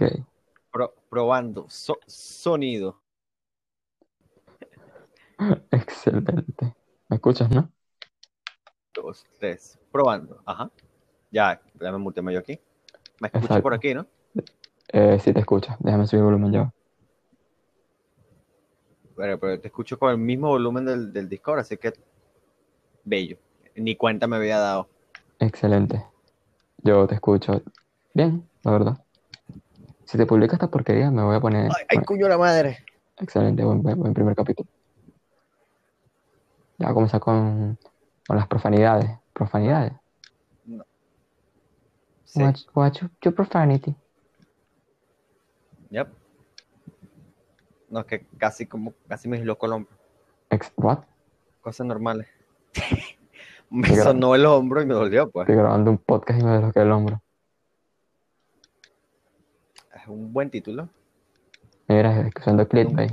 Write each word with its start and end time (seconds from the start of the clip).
Ok. 0.00 0.24
Pro- 0.72 0.94
probando. 1.08 1.66
So- 1.68 1.98
sonido. 2.06 3.00
Excelente. 5.70 6.74
¿Me 7.08 7.16
escuchas, 7.16 7.50
no? 7.50 7.70
Dos, 8.94 9.24
tres. 9.38 9.78
Probando. 9.92 10.42
Ajá. 10.46 10.70
Ya, 11.30 11.60
déjame 11.74 11.98
mutearme 11.98 12.32
yo 12.32 12.40
aquí. 12.40 12.58
Me 13.20 13.28
escuchas 13.28 13.58
Exacto. 13.58 13.62
por 13.62 13.74
aquí, 13.74 13.94
¿no? 13.94 14.06
Eh, 14.92 15.18
sí 15.20 15.32
te 15.32 15.40
escucho. 15.40 15.76
Déjame 15.80 16.06
subir 16.06 16.20
el 16.20 16.24
volumen 16.26 16.52
ya. 16.52 16.72
Pero, 19.16 19.38
pero 19.38 19.60
te 19.60 19.68
escucho 19.68 19.98
con 19.98 20.10
el 20.10 20.18
mismo 20.18 20.48
volumen 20.48 20.84
del, 20.86 21.12
del 21.12 21.28
Discord, 21.28 21.60
así 21.60 21.76
que 21.76 21.92
bello. 23.04 23.36
Ni 23.76 23.96
cuenta 23.96 24.26
me 24.26 24.36
había 24.36 24.58
dado. 24.58 24.88
Excelente. 25.38 26.04
Yo 26.78 27.06
te 27.06 27.14
escucho 27.14 27.62
bien, 28.14 28.48
la 28.62 28.72
verdad. 28.72 29.04
Si 30.10 30.18
te 30.18 30.26
publica 30.26 30.56
esta 30.56 30.66
porquería, 30.66 31.08
me 31.12 31.22
voy 31.22 31.36
a 31.36 31.40
poner. 31.40 31.70
¡Ay, 31.70 31.84
ay 31.88 31.98
cuño 32.04 32.26
la 32.26 32.36
madre! 32.36 32.78
Excelente, 33.18 33.62
buen, 33.62 34.12
primer 34.12 34.34
capítulo. 34.34 34.68
Ya 36.78 36.86
voy 36.86 36.90
a 36.90 36.94
comenzar 36.94 37.20
con, 37.20 37.78
con 38.26 38.36
las 38.36 38.48
profanidades. 38.48 39.08
Profanidades. 39.32 39.92
Sí. 42.24 42.42
Watch, 42.42 42.62
watch 42.74 43.02
your 43.22 43.32
profanity. 43.32 43.94
Yep. 45.90 46.08
No, 47.90 48.00
es 48.00 48.06
que 48.06 48.26
casi 48.36 48.66
como 48.66 48.94
casi 49.06 49.28
me 49.28 49.36
dislocó 49.36 49.66
el 49.66 49.72
hombro. 49.74 49.92
Ex- 50.50 50.72
what? 50.74 51.04
Cosas 51.60 51.86
normales. 51.86 52.26
me 53.70 53.94
sonó 53.94 54.34
el 54.34 54.44
hombro 54.44 54.82
y 54.82 54.86
me 54.86 54.94
dolió, 54.94 55.30
pues. 55.30 55.48
Estoy 55.48 55.62
grabando 55.62 55.92
un 55.92 55.98
podcast 55.98 56.40
y 56.40 56.42
me 56.42 56.50
desloqué 56.50 56.80
el 56.80 56.90
hombro. 56.90 57.22
Es 60.02 60.08
un 60.08 60.32
buen 60.32 60.50
título. 60.50 60.88
Mira, 61.88 62.20
escuchando 62.26 62.62
No, 62.62 62.68
clickbait. 62.68 63.10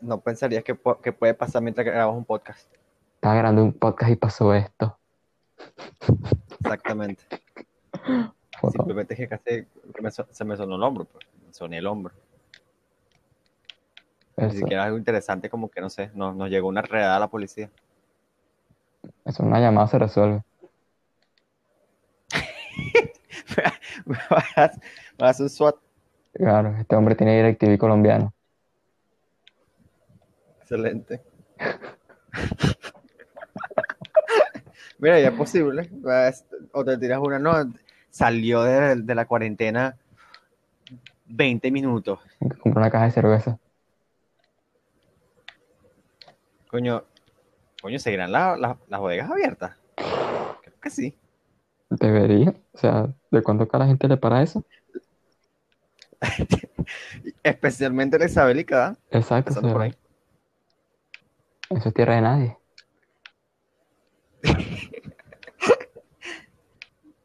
no 0.00 0.20
pensarías 0.20 0.64
que, 0.64 0.76
que 1.02 1.12
puede 1.12 1.34
pasar 1.34 1.62
mientras 1.62 1.86
grabas 1.86 2.16
un 2.16 2.24
podcast. 2.24 2.68
Estaba 3.14 3.34
grabando 3.36 3.62
un 3.62 3.72
podcast 3.72 4.10
y 4.12 4.16
pasó 4.16 4.52
esto. 4.54 4.98
Exactamente. 6.60 7.22
Simplemente 8.72 9.14
es 9.14 9.20
que 9.20 9.28
casi 9.28 9.44
que 9.94 10.02
me 10.02 10.10
so- 10.10 10.26
se 10.30 10.44
me 10.44 10.56
sonó 10.56 10.76
el 10.76 10.82
hombro, 10.82 11.04
pues. 11.04 11.26
Me 11.46 11.52
soné 11.52 11.78
el 11.78 11.86
hombro. 11.86 12.12
Ni 14.36 14.50
siquiera 14.52 14.84
algo 14.84 14.98
interesante, 14.98 15.48
como 15.50 15.68
que 15.70 15.80
no 15.80 15.88
sé, 15.90 16.10
nos, 16.14 16.34
nos 16.34 16.48
llegó 16.50 16.66
una 16.66 16.82
redada 16.82 17.16
a 17.16 17.20
la 17.20 17.28
policía. 17.28 17.70
eso, 19.24 19.42
una 19.44 19.60
llamada 19.60 19.86
se 19.86 19.98
resuelve. 19.98 20.42
me 24.06 24.16
vas 24.30 24.80
hacer 25.30 25.44
un 25.44 25.50
SWAT. 25.50 25.76
Claro, 26.34 26.74
este 26.78 26.96
hombre 26.96 27.14
tiene 27.14 27.36
DirecTV 27.36 27.78
colombiano. 27.78 28.32
Excelente. 30.60 31.20
Mira, 34.98 35.20
ya 35.20 35.28
es 35.28 35.34
posible. 35.34 35.90
O 36.72 36.84
te 36.84 36.96
tiras 36.98 37.18
una, 37.20 37.38
no. 37.38 37.52
Salió 38.10 38.62
de, 38.62 38.96
de 38.96 39.14
la 39.14 39.26
cuarentena 39.26 39.96
20 41.26 41.70
minutos. 41.70 42.20
Compró 42.60 42.80
una 42.80 42.90
caja 42.90 43.06
de 43.06 43.10
cerveza. 43.10 43.58
Coño, 46.68 47.04
coño, 47.82 47.98
¿seguirán 47.98 48.32
la- 48.32 48.56
la- 48.56 48.78
las 48.88 49.00
bodegas 49.00 49.30
abiertas? 49.30 49.76
Creo 49.96 50.80
que 50.80 50.90
sí. 50.90 51.16
Debería. 51.90 52.54
O 52.72 52.78
sea, 52.78 53.08
¿de 53.30 53.42
cuándo 53.42 53.64
acá 53.64 53.78
la 53.78 53.86
gente 53.86 54.08
le 54.08 54.16
para 54.16 54.42
eso? 54.42 54.64
Especialmente 57.42 58.18
la 58.18 58.26
isabelica, 58.26 58.96
¿eh? 59.10 59.18
Exacto, 59.18 59.60
por 59.60 59.82
ahí. 59.82 59.94
eso 61.70 61.88
es 61.88 61.94
tierra 61.94 62.14
de 62.16 62.20
nadie. 62.22 62.58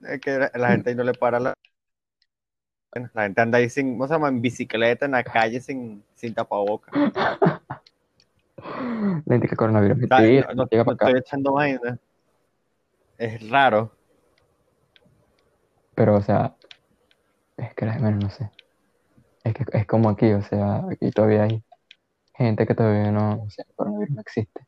Es 0.01 0.21
que 0.21 0.37
la, 0.37 0.51
la 0.55 0.69
gente 0.69 0.89
ahí 0.89 0.95
no 0.95 1.03
le 1.03 1.13
para 1.13 1.39
la. 1.39 1.53
Bueno, 2.93 3.09
la 3.13 3.23
gente 3.23 3.41
anda 3.41 3.57
ahí 3.57 3.69
sin, 3.69 3.93
¿cómo 3.93 4.07
se 4.07 4.13
llama? 4.13 4.29
En 4.29 4.41
bicicleta, 4.41 5.05
en 5.05 5.11
la 5.11 5.23
calle, 5.23 5.59
sin, 5.59 6.03
sin 6.15 6.33
tapabocas. 6.33 6.93
La 6.95 7.71
gente 9.27 9.47
que 9.49 9.55
coronavirus. 9.55 9.97
Sea, 10.07 10.19
Mentira, 10.19 10.47
no, 10.49 10.53
no 10.53 10.63
no- 10.63 10.69
llega 10.69 10.83
no 10.83 10.85
para 10.85 10.93
estoy 10.95 11.09
acá. 11.11 11.19
echando 11.19 11.53
vaina. 11.53 11.99
Es 13.17 13.49
raro. 13.49 13.91
Pero, 15.95 16.15
o 16.15 16.21
sea, 16.21 16.55
es 17.57 17.73
que, 17.73 17.85
bueno, 17.85 18.19
no 18.21 18.29
sé. 18.29 18.49
Es 19.47 19.53
que 19.53 19.65
es 19.71 19.85
como 19.85 20.09
aquí, 20.09 20.31
o 20.33 20.41
sea, 20.41 20.83
aquí 20.91 21.11
todavía 21.11 21.43
hay 21.43 21.63
gente 22.33 22.65
que 22.65 22.75
todavía 22.75 23.11
no, 23.11 23.43
o 23.43 23.49
sea, 23.49 23.65
el 23.67 23.75
coronavirus 23.75 24.15
no 24.15 24.21
existe. 24.21 24.61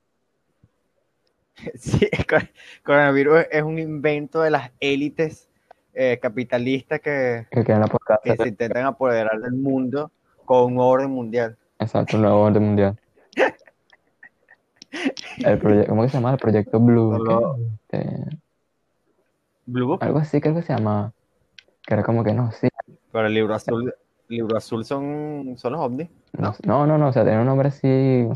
Sí, 1.75 2.07
el 2.09 2.25
cor- 2.25 2.49
coronavirus 2.85 3.47
es 3.51 3.63
un 3.63 3.79
invento 3.79 4.41
de 4.41 4.49
las 4.49 4.71
élites 4.79 5.49
eh, 5.93 6.17
capitalistas 6.21 7.01
que, 7.01 7.47
Que 7.51 8.37
se 8.37 8.47
intentan 8.47 8.85
apoderar 8.85 9.37
del 9.41 9.51
mundo 9.51 10.09
con 10.45 10.71
un 10.71 10.79
orden 10.79 11.09
mundial. 11.09 11.57
Exacto, 11.77 12.15
un 12.15 12.23
nuevo 12.23 12.43
orden 12.43 12.63
mundial. 12.63 12.97
El 15.37 15.85
¿cómo 15.87 16.03
que 16.03 16.09
se 16.09 16.15
llama? 16.15 16.31
El 16.31 16.39
proyecto 16.39 16.79
Blue. 16.79 17.67
Este, 17.83 18.07
Blue 19.65 19.87
Book, 19.87 20.03
algo 20.03 20.19
así 20.19 20.39
creo 20.39 20.55
que 20.55 20.63
se 20.63 20.73
llama. 20.73 21.13
Que 21.85 21.93
era 21.93 22.03
como 22.03 22.23
que 22.23 22.33
no, 22.33 22.51
sí. 22.53 22.69
pero 23.11 23.27
el 23.27 23.33
libro 23.33 23.53
azul, 23.53 23.93
libro 24.29 24.57
azul 24.57 24.85
son, 24.85 25.55
son 25.57 25.73
los 25.73 25.81
ovnis. 25.81 26.09
No, 26.37 26.53
no, 26.65 26.85
no, 26.87 26.97
no, 26.97 27.07
o 27.09 27.13
sea, 27.13 27.23
tenía 27.23 27.39
un 27.39 27.47
nombre 27.47 27.69
así. 27.69 28.27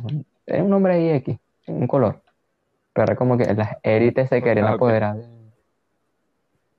Tenía 0.45 0.63
un 0.63 0.69
nombre 0.69 0.93
ahí 0.93 1.09
X, 1.09 1.37
un 1.67 1.87
color. 1.87 2.21
Pero 2.93 3.03
era 3.05 3.15
como 3.15 3.37
que 3.37 3.53
las 3.53 3.77
élites 3.83 4.29
se 4.29 4.41
querían 4.41 4.67
Ah, 4.67 4.71
apoderar 4.73 5.15
del, 5.15 5.51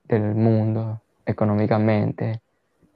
del 0.04 0.34
mundo 0.34 1.00
económicamente 1.26 2.40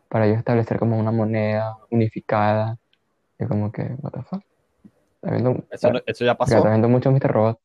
para 0.09 0.27
ellos 0.27 0.39
establecer 0.39 0.79
como 0.79 0.99
una 0.99 1.11
moneda 1.13 1.77
unificada. 1.91 2.77
Y 3.39 3.47
como 3.47 3.71
que, 3.71 3.83
what 4.01 4.13
the 4.13 4.23
fuck. 4.23 4.43
Está 5.23 5.31
viendo, 5.31 5.65
Eso, 5.71 5.93
no- 5.93 6.01
eso 6.07 6.25
ya 6.25 6.33
está 6.33 6.39
pasó. 6.39 6.63
viendo 6.65 6.89
mucho 6.89 7.11
Mr. 7.13 7.31
Robot. 7.31 7.61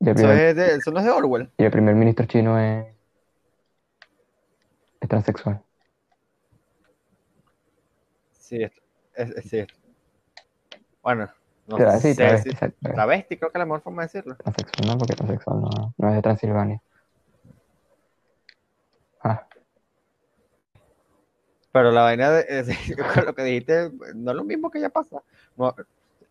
El 0.00 0.08
Eso, 0.08 0.14
primer, 0.16 0.36
es 0.38 0.56
de- 0.56 0.74
eso 0.76 0.90
no 0.90 0.98
es 1.00 1.04
de 1.04 1.10
Orwell. 1.10 1.50
y 1.58 1.64
el 1.64 1.70
primer 1.70 1.94
ministro 1.94 2.26
chino 2.26 2.58
es, 2.58 2.86
es 5.00 5.08
transexual. 5.08 5.62
Sí, 8.32 8.62
es, 8.62 8.72
es- 9.14 9.44
sí, 9.50 9.66
Bueno, 11.02 11.28
no 11.66 11.78
sé 11.78 12.14
travesti, 12.14 12.50
exacto, 12.50 12.76
travesti, 12.92 13.36
creo 13.36 13.50
que 13.50 13.58
es 13.58 13.60
la 13.60 13.64
mejor 13.66 13.82
forma 13.82 14.02
de 14.02 14.06
decirlo. 14.06 14.34
transexual 14.36 14.86
no, 14.88 14.98
porque 14.98 15.14
transexual 15.14 15.60
no, 15.60 15.94
no 15.96 16.08
es 16.08 16.14
de 16.14 16.22
Transilvania. 16.22 16.82
Ah, 19.22 19.46
Pero 21.72 21.92
la 21.92 22.02
vaina 22.02 22.30
de, 22.30 22.44
con 23.14 23.24
lo 23.26 23.34
que 23.34 23.42
dijiste 23.44 23.90
no 24.14 24.30
es 24.32 24.36
lo 24.36 24.44
mismo 24.44 24.70
que 24.70 24.80
ya 24.80 24.88
pasa. 24.88 25.22
No, 25.56 25.74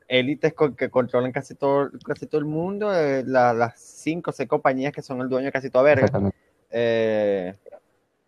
élites 0.07 0.53
con- 0.53 0.75
que 0.75 0.89
controlan 0.89 1.31
casi 1.31 1.55
todo, 1.55 1.89
casi 2.05 2.27
todo 2.27 2.39
el 2.39 2.45
mundo, 2.45 2.93
eh, 2.93 3.23
la- 3.25 3.53
las 3.53 3.79
cinco 3.79 4.31
o 4.31 4.33
seis 4.33 4.49
compañías 4.49 4.91
que 4.93 5.01
son 5.01 5.21
el 5.21 5.29
dueño 5.29 5.45
de 5.45 5.51
casi 5.51 5.69
toda 5.69 5.83
verga. 5.83 6.31
Eh, 6.71 7.53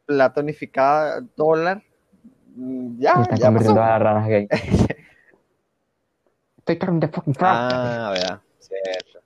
plata 0.06 0.42
unificada, 0.42 1.22
dólar. 1.36 1.82
mm, 2.56 3.00
Ya, 3.00 3.16
Y 3.18 3.22
están 3.24 3.38
ya 3.40 3.46
convirtiendo 3.48 3.82
pasó. 3.82 3.94
a 3.94 4.00
las 4.00 4.02
ranas 4.02 4.28
gay. 4.28 4.48
Estoy 6.58 6.76
fucking. 7.10 7.36
Ah, 7.40 8.12
vea, 8.14 8.42
cierto. 8.60 9.20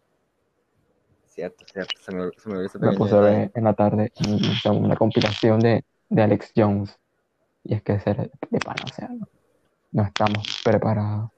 Cierto, 1.28 1.66
cierto. 1.72 2.02
Se 2.02 2.12
me, 2.16 2.30
se 2.40 2.50
me 2.50 2.58
olvidó 2.60 2.80
Me 2.80 2.96
puse 2.98 3.14
a 3.16 3.20
detalle. 3.20 3.38
ver 3.40 3.52
en 3.56 3.64
la 3.66 3.74
tarde 3.74 4.12
una 4.66 4.96
compilación 4.96 5.60
de, 5.60 5.84
de 6.10 6.22
Alex 6.24 6.54
Jones. 6.56 6.98
Y 7.64 7.74
es 7.74 7.82
que 7.84 8.00
ser 8.00 8.32
de 8.50 8.60
pana, 8.60 8.84
o 8.86 8.94
sea, 8.94 9.10
no, 9.10 9.28
no 9.92 10.04
estamos 10.04 10.62
preparados 10.64 11.30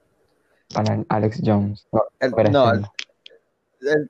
para 0.74 0.94
el 0.96 1.06
Alex 1.10 1.42
Jones. 1.44 1.88
No, 1.92 2.04
El- 2.20 2.32
no, 2.52 2.72
él 2.74 4.10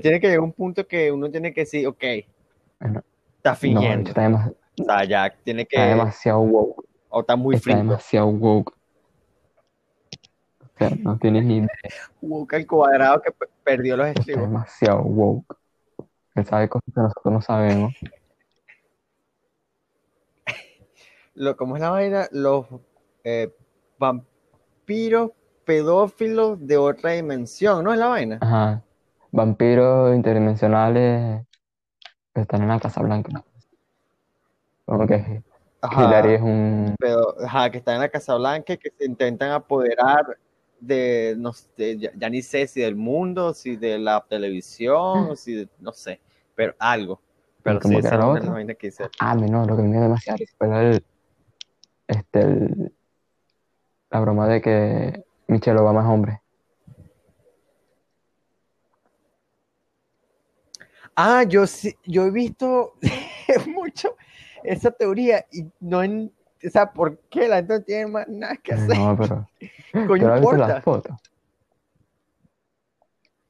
tiene 0.00 0.20
que 0.20 0.26
llegar 0.28 0.38
a 0.38 0.42
un 0.42 0.52
punto 0.52 0.86
que 0.86 1.12
uno 1.12 1.30
tiene 1.30 1.52
que 1.52 1.60
decir, 1.62 1.86
ok, 1.86 2.02
Está 3.52 3.68
no, 3.68 3.80
fingiendo. 3.80 4.08
está, 4.10 4.22
demas- 4.22 4.52
O 4.80 4.84
sea, 4.84 5.04
ya 5.04 5.34
tiene 5.44 5.62
está 5.62 5.86
demasiado 5.86 6.40
woke. 6.40 6.84
O 7.08 7.20
está 7.20 7.36
muy 7.36 7.54
Está 7.54 7.64
frío. 7.64 7.76
demasiado 7.78 8.26
woke. 8.28 8.72
O 10.62 10.78
sea, 10.78 10.90
no 11.00 11.16
tienes 11.18 11.44
ni 11.44 11.56
idea. 11.58 11.68
Busca 12.20 12.56
el 12.56 12.66
cuadrado 12.66 13.22
que 13.22 13.30
pe- 13.32 13.46
perdió 13.64 13.96
los 13.96 14.08
Está 14.08 14.20
estribos. 14.20 14.42
demasiado 14.42 15.00
woke. 15.02 15.56
Él 16.34 16.44
sabe 16.44 16.68
cosas 16.68 16.84
que 16.94 17.00
nosotros 17.00 17.32
no 17.32 17.40
sabemos. 17.40 17.94
Lo, 21.34 21.56
¿Cómo 21.56 21.76
es 21.76 21.82
la 21.82 21.90
vaina? 21.90 22.28
Los 22.32 22.66
eh, 23.24 23.54
vampiros 23.98 25.32
pedófilos 25.64 26.64
de 26.66 26.76
otra 26.76 27.12
dimensión, 27.12 27.84
¿no 27.84 27.92
es 27.92 27.98
la 27.98 28.06
vaina? 28.06 28.38
Ajá. 28.40 28.82
Vampiros 29.32 30.14
interdimensionales 30.14 31.44
están 32.40 32.62
en 32.62 32.68
la 32.68 32.80
Casa 32.80 33.02
Blanca. 33.02 33.32
¿no? 33.32 33.44
Como 34.84 35.06
que 35.06 35.42
Ajá. 35.80 36.02
Hillary 36.04 36.34
es 36.34 36.40
un... 36.42 36.94
pero 36.98 37.34
ajá, 37.42 37.70
que 37.70 37.78
están 37.78 37.96
en 37.96 38.00
la 38.02 38.08
Casa 38.08 38.34
Blanca 38.36 38.72
y 38.72 38.78
que 38.78 38.90
se 38.90 39.04
intentan 39.04 39.52
apoderar 39.52 40.24
de, 40.80 41.34
no 41.38 41.52
sé, 41.52 41.98
ya, 41.98 42.10
ya 42.14 42.28
ni 42.28 42.42
sé 42.42 42.66
si 42.66 42.80
del 42.80 42.96
mundo, 42.96 43.54
si 43.54 43.76
de 43.76 43.98
la 43.98 44.24
televisión, 44.28 45.30
o 45.30 45.36
si 45.36 45.54
de, 45.54 45.68
no 45.80 45.92
sé, 45.92 46.20
pero 46.54 46.74
algo. 46.78 47.20
Pero 47.62 47.80
¿Cómo 47.80 47.94
sí, 47.96 48.00
que 48.00 48.06
esa 48.06 48.16
era 48.16 48.26
la 48.26 48.32
otra? 48.32 48.74
que 48.76 48.86
hice. 48.88 49.08
Ah, 49.18 49.34
no, 49.34 49.64
lo 49.66 49.76
que 49.76 49.82
me 49.82 49.90
dio 49.92 50.00
demasiado 50.02 50.38
risa 50.38 50.54
fue 50.58 50.90
el, 50.90 51.04
este, 52.08 52.40
el- 52.40 52.92
la 54.10 54.20
broma 54.20 54.46
de 54.46 54.60
que 54.60 55.24
Michelle 55.48 55.78
Obama 55.78 56.02
es 56.02 56.06
hombre. 56.06 56.42
Ah, 61.16 61.44
yo 61.44 61.66
sí, 61.66 61.96
yo 62.04 62.26
he 62.26 62.30
visto 62.30 62.94
mucho 63.66 64.16
esa 64.62 64.90
teoría 64.90 65.46
y 65.50 65.64
no 65.80 66.02
en, 66.02 66.30
o 66.64 66.70
sea, 66.70 66.92
¿por 66.92 67.18
qué 67.30 67.48
la 67.48 67.56
gente 67.56 67.74
no 67.78 67.82
tiene 67.82 68.06
más 68.06 68.28
nada 68.28 68.56
que 68.56 68.74
hacer? 68.74 68.96
No, 68.98 69.16
pero... 69.16 69.48
¿Tú 69.92 70.06
Coño, 70.06 70.36
importa. 70.36 70.68
las 70.68 70.84
fotos? 70.84 71.16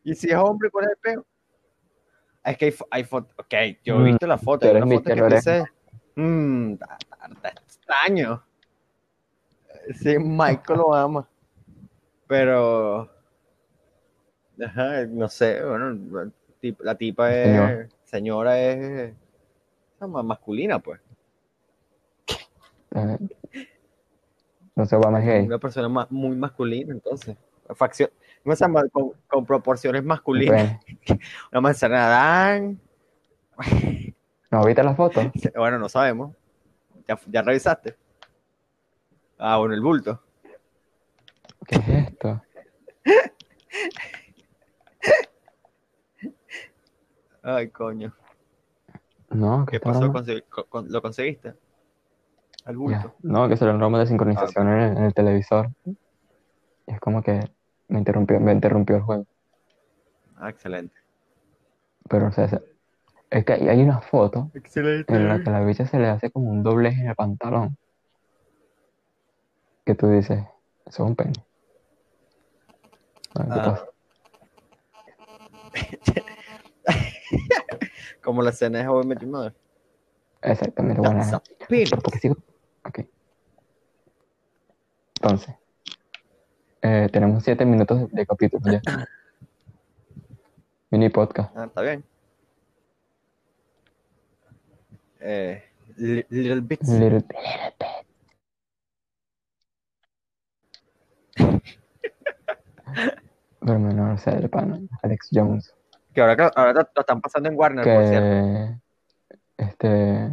Y 0.04 0.14
si 0.14 0.30
es 0.30 0.36
hombre, 0.36 0.70
¿cuál 0.70 0.84
es 0.84 0.90
el 0.92 0.96
peo? 0.98 1.26
Es 2.44 2.56
que 2.56 2.66
hay, 2.66 2.74
hay 2.92 3.04
fotos. 3.04 3.34
Ok, 3.38 3.54
yo 3.82 3.96
he 3.96 4.02
Mm, 4.02 4.04
visto 4.04 4.26
la 4.28 4.38
foto. 4.38 4.66
Hay 4.68 4.76
una 4.76 4.86
foto 4.86 5.12
que 5.12 5.22
dices, 5.22 5.64
mmm, 6.14 6.72
está, 6.74 6.98
está 7.28 7.48
extraño. 7.48 8.44
Sí, 10.00 10.16
Michael 10.20 10.78
lo 10.78 10.94
ama. 10.94 11.28
Pero. 12.28 13.10
Ajá, 14.64 15.04
no 15.06 15.28
sé, 15.28 15.62
bueno, 15.64 16.30
la 16.80 16.94
tipa 16.94 17.32
es. 17.34 17.46
Señor. 17.46 17.88
Señora 18.04 18.60
es. 18.60 19.12
es 20.00 20.08
ma- 20.08 20.22
masculina, 20.22 20.78
pues. 20.78 21.00
No 24.74 24.84
sé, 24.86 24.96
Obama 24.96 25.20
es 25.20 25.26
gay. 25.26 25.46
Una 25.46 25.58
persona 25.58 25.88
ma- 25.88 26.06
muy 26.10 26.36
masculina, 26.36 26.92
entonces. 26.92 27.36
Facción. 27.74 28.10
¿Cómo 28.42 28.54
se? 28.54 28.64
Con, 28.92 29.12
con 29.26 29.44
proporciones 29.46 30.04
masculinas. 30.04 30.78
Una 31.50 31.60
manzana 31.60 32.06
Adán. 32.06 32.80
¿No 34.50 34.64
viste 34.64 34.82
la 34.82 34.94
foto? 34.94 35.20
Bueno, 35.56 35.78
no 35.78 35.88
sabemos. 35.88 36.34
¿Ya, 37.08 37.18
ya 37.26 37.42
revisaste? 37.42 37.96
Ah, 39.38 39.58
bueno, 39.58 39.74
el 39.74 39.80
bulto. 39.80 40.22
¿Qué 41.66 41.76
es 41.76 41.88
esto? 41.88 42.40
Ay, 47.48 47.68
coño. 47.70 48.12
No, 49.30 49.64
¿qué 49.66 49.70
¿Qué 49.72 49.76
está 49.76 49.92
pasó? 49.92 50.12
Consegui- 50.12 50.44
con- 50.68 50.90
¿Lo 50.90 51.00
conseguiste? 51.00 51.54
Ya. 52.66 52.72
bulto. 52.72 53.14
No, 53.22 53.48
que 53.48 53.56
se 53.56 53.64
lo 53.64 53.76
broma 53.76 54.00
de 54.00 54.08
sincronización 54.08 54.66
en, 54.68 54.78
el, 54.80 54.96
en 54.96 55.04
el 55.04 55.14
televisor. 55.14 55.70
Y 55.84 55.96
es 56.92 56.98
como 56.98 57.22
que 57.22 57.48
me 57.86 57.98
interrumpió, 58.00 58.40
me 58.40 58.50
interrumpió 58.52 58.96
el 58.96 59.02
juego. 59.02 59.26
Ah, 60.38 60.50
excelente. 60.50 60.96
Pero, 62.08 62.26
o 62.26 62.32
sea, 62.32 62.48
se- 62.48 62.62
es 63.30 63.44
que 63.44 63.52
hay 63.52 63.80
una 63.80 64.00
foto 64.00 64.50
Excelente. 64.52 65.14
en 65.14 65.28
la 65.28 65.38
que 65.40 65.50
la 65.50 65.60
bicha 65.60 65.86
se 65.86 66.00
le 66.00 66.08
hace 66.08 66.32
como 66.32 66.50
un 66.50 66.64
doblez 66.64 66.98
en 66.98 67.06
el 67.10 67.14
pantalón. 67.14 67.76
Que 69.84 69.94
tú 69.94 70.08
dices, 70.08 70.40
eso 70.84 71.04
es 71.04 71.08
un 71.10 71.14
pene. 71.14 71.32
¿qué 73.34 73.42
Ah. 73.50 73.62
pasa? 73.62 73.86
Como 78.22 78.42
la 78.42 78.50
escena 78.50 78.78
de 78.80 78.88
How 78.88 79.02
I 79.02 79.06
Met 79.06 79.20
Your 79.20 79.30
Mother. 79.30 79.54
Exactamente, 80.42 81.00
bueno. 81.00 81.20
That's 81.20 81.32
a 81.34 81.42
penis. 81.68 81.90
Porque 81.90 82.18
sigo. 82.18 82.36
Ok. 82.84 83.00
Entonces, 85.20 85.54
eh, 86.82 87.08
tenemos 87.12 87.42
siete 87.42 87.64
minutos 87.64 87.98
de, 88.00 88.08
de 88.16 88.26
capítulo 88.26 88.70
ya. 88.70 88.80
Mini 90.90 91.08
podcast. 91.08 91.56
Ah, 91.56 91.64
está 91.64 91.82
bien. 91.82 92.04
Eh, 95.20 95.62
li- 95.96 96.26
little 96.28 96.60
bits. 96.60 96.88
Little- 96.88 97.24
Pero 103.60 103.78
no 103.78 104.08
lo 104.12 104.18
sé, 104.18 104.30
el 104.30 104.48
pana, 104.48 104.80
Alex 105.02 105.28
Jones. 105.32 105.74
Que 106.16 106.22
ahora, 106.22 106.34
que- 106.34 106.50
ahora 106.54 106.72
lo, 106.72 106.80
están 106.98 107.20
pasando 107.20 107.50
en 107.50 107.58
Warner, 107.58 107.84
por 107.84 108.06
cierto. 108.08 108.80
Que 109.58 109.64
este 109.64 110.30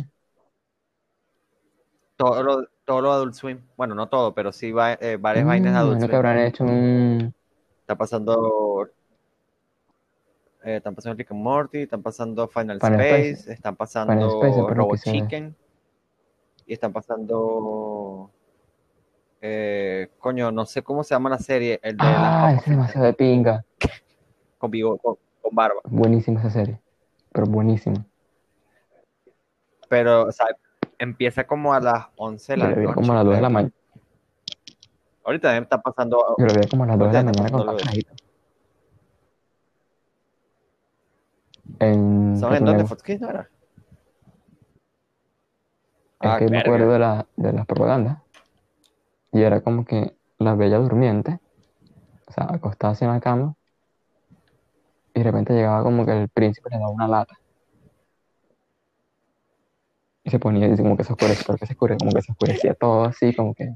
Todo 2.15 2.41
lo, 2.41 2.68
todo 2.85 3.01
lo 3.01 3.12
Adult 3.12 3.33
Swim. 3.33 3.59
Bueno, 3.75 3.94
no 3.94 4.07
todo, 4.07 4.33
pero 4.33 4.53
sí 4.53 4.71
va, 4.71 4.94
eh, 4.94 5.18
varias 5.19 5.45
vainas 5.45 5.74
de 5.74 5.80
mm, 5.80 5.81
Adult 5.81 5.97
bueno, 5.97 6.00
que 6.00 6.06
Swim. 6.07 6.15
habrán 6.15 6.38
hecho 6.39 6.63
un 6.63 7.33
Está 7.81 7.95
pasando. 7.97 8.89
eh, 10.63 10.77
están 10.77 10.95
pasando 10.95 11.18
Rick 11.18 11.31
and 11.31 11.41
Morty, 11.41 11.80
están 11.80 12.01
pasando 12.01 12.47
Final, 12.47 12.80
Final 12.80 13.01
Space, 13.01 13.30
Space. 13.31 13.51
están 13.51 13.75
pasando 13.75 14.27
Space, 14.27 14.74
Robot 14.74 15.01
que 15.01 15.12
Chicken. 15.12 15.53
Y 16.65 16.71
están 16.71 16.94
pasando. 16.94 18.31
eh, 19.41 20.12
coño, 20.18 20.50
no 20.50 20.65
sé 20.65 20.81
cómo 20.81 21.03
se 21.03 21.13
llama 21.13 21.30
la 21.30 21.39
serie. 21.39 21.81
El 21.83 21.97
de 21.97 22.03
Ah, 22.07 22.53
es 22.57 22.65
demasiado 22.65 23.06
de 23.06 23.13
pinga. 23.13 23.65
con, 24.57 24.71
con, 24.71 25.18
con 25.53 25.55
barba. 25.55 25.81
Buenísima 25.85 26.39
esa 26.39 26.50
serie. 26.50 26.79
Pero 27.31 27.45
buenísima. 27.47 28.05
Pero, 29.89 30.27
o 30.27 30.31
sea, 30.31 30.47
empieza 30.97 31.45
como 31.45 31.73
a 31.73 31.79
las 31.79 32.07
11 32.15 32.53
de 32.53 32.57
la 32.57 32.69
noche. 32.69 32.94
como 32.94 33.11
a 33.11 33.15
las 33.15 33.25
2 33.25 33.35
de 33.35 33.41
la 33.41 33.50
mañana. 33.50 33.73
Ahorita 35.23 35.47
también 35.47 35.63
está 35.63 35.81
pasando. 35.81 36.35
Yo 36.38 36.45
la 36.45 36.53
vi 36.53 36.67
como 36.67 36.83
a 36.83 36.88
las 36.88 37.00
2 37.00 37.07
de 37.07 37.13
la 37.13 37.23
mañana 37.23 37.50
con 37.51 37.77
carajito. 37.77 38.13
En 41.79 42.38
¿Saben 42.38 42.65
Cartoon 42.65 42.67
dónde? 42.77 42.85
Fox 42.85 43.21
no 43.21 43.29
era. 43.29 43.41
Es 43.41 43.47
Ah, 46.19 46.38
que 46.39 46.47
me 46.47 46.59
acuerdo 46.59 46.91
de, 46.91 46.99
la, 46.99 47.25
de 47.35 47.53
las 47.53 47.65
propagandas. 47.65 48.19
Y 49.31 49.41
era 49.41 49.61
como 49.61 49.85
que 49.85 50.15
la 50.38 50.56
bella 50.56 50.77
durmiente, 50.77 51.39
o 52.27 52.31
sea, 52.31 52.47
acostada 52.49 52.95
en 53.01 53.07
la 53.07 53.19
cama, 53.19 53.56
y 55.13 55.19
de 55.19 55.23
repente 55.23 55.53
llegaba 55.53 55.83
como 55.83 56.05
que 56.05 56.11
el 56.23 56.29
príncipe 56.29 56.69
le 56.69 56.77
daba 56.77 56.89
una 56.89 57.07
lata. 57.07 57.37
Y 60.23 60.29
se 60.29 60.39
ponía, 60.39 60.67
y 60.67 60.77
como 60.77 60.95
que 60.95 61.03
se 61.03 61.11
oscurecía, 61.13 61.43
pero 61.45 61.57
que 61.57 61.65
se 61.67 61.73
oscurecía, 61.73 61.99
como 61.99 62.13
que 62.13 62.21
se 62.21 62.31
oscurecía 62.31 62.73
todo 62.75 63.03
así, 63.05 63.35
como 63.35 63.53
que. 63.53 63.75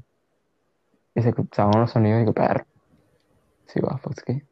Y 1.14 1.22
se 1.22 1.28
escuchaban 1.30 1.80
los 1.80 1.90
sonidos 1.90 2.16
y 2.18 2.20
digo, 2.20 2.32
perro. 2.32 2.64
Sí, 3.66 3.80
va, 3.80 3.98
Fox 3.98 4.22
Kids. 4.24 4.46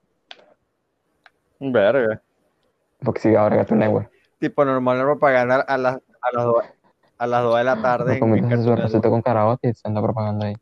Verga. 1.59 2.21
Fox 3.01 3.23
Kids 3.23 3.37
ahora 3.37 3.57
Cartoon 3.57 3.79
Network. 3.81 4.11
Tipo 4.39 4.65
normal 4.65 4.99
la 4.99 5.05
propaganda 5.05 5.57
a 5.63 5.79
las, 5.79 5.95
a 5.97 6.33
las 6.33 6.45
2 6.45 6.65
a 7.19 7.27
las 7.27 7.43
2 7.43 7.57
de 7.57 7.65
la 7.65 7.81
tarde. 7.81 8.21
Los 8.21 8.29
en- 8.53 8.63
su 8.63 8.73
arrocito 8.73 9.09
con 9.11 9.23
caraote 9.23 9.71
y 9.71 9.75
se 9.75 9.89
anda 9.89 10.03
propaganda 10.03 10.47
ahí. 10.49 10.57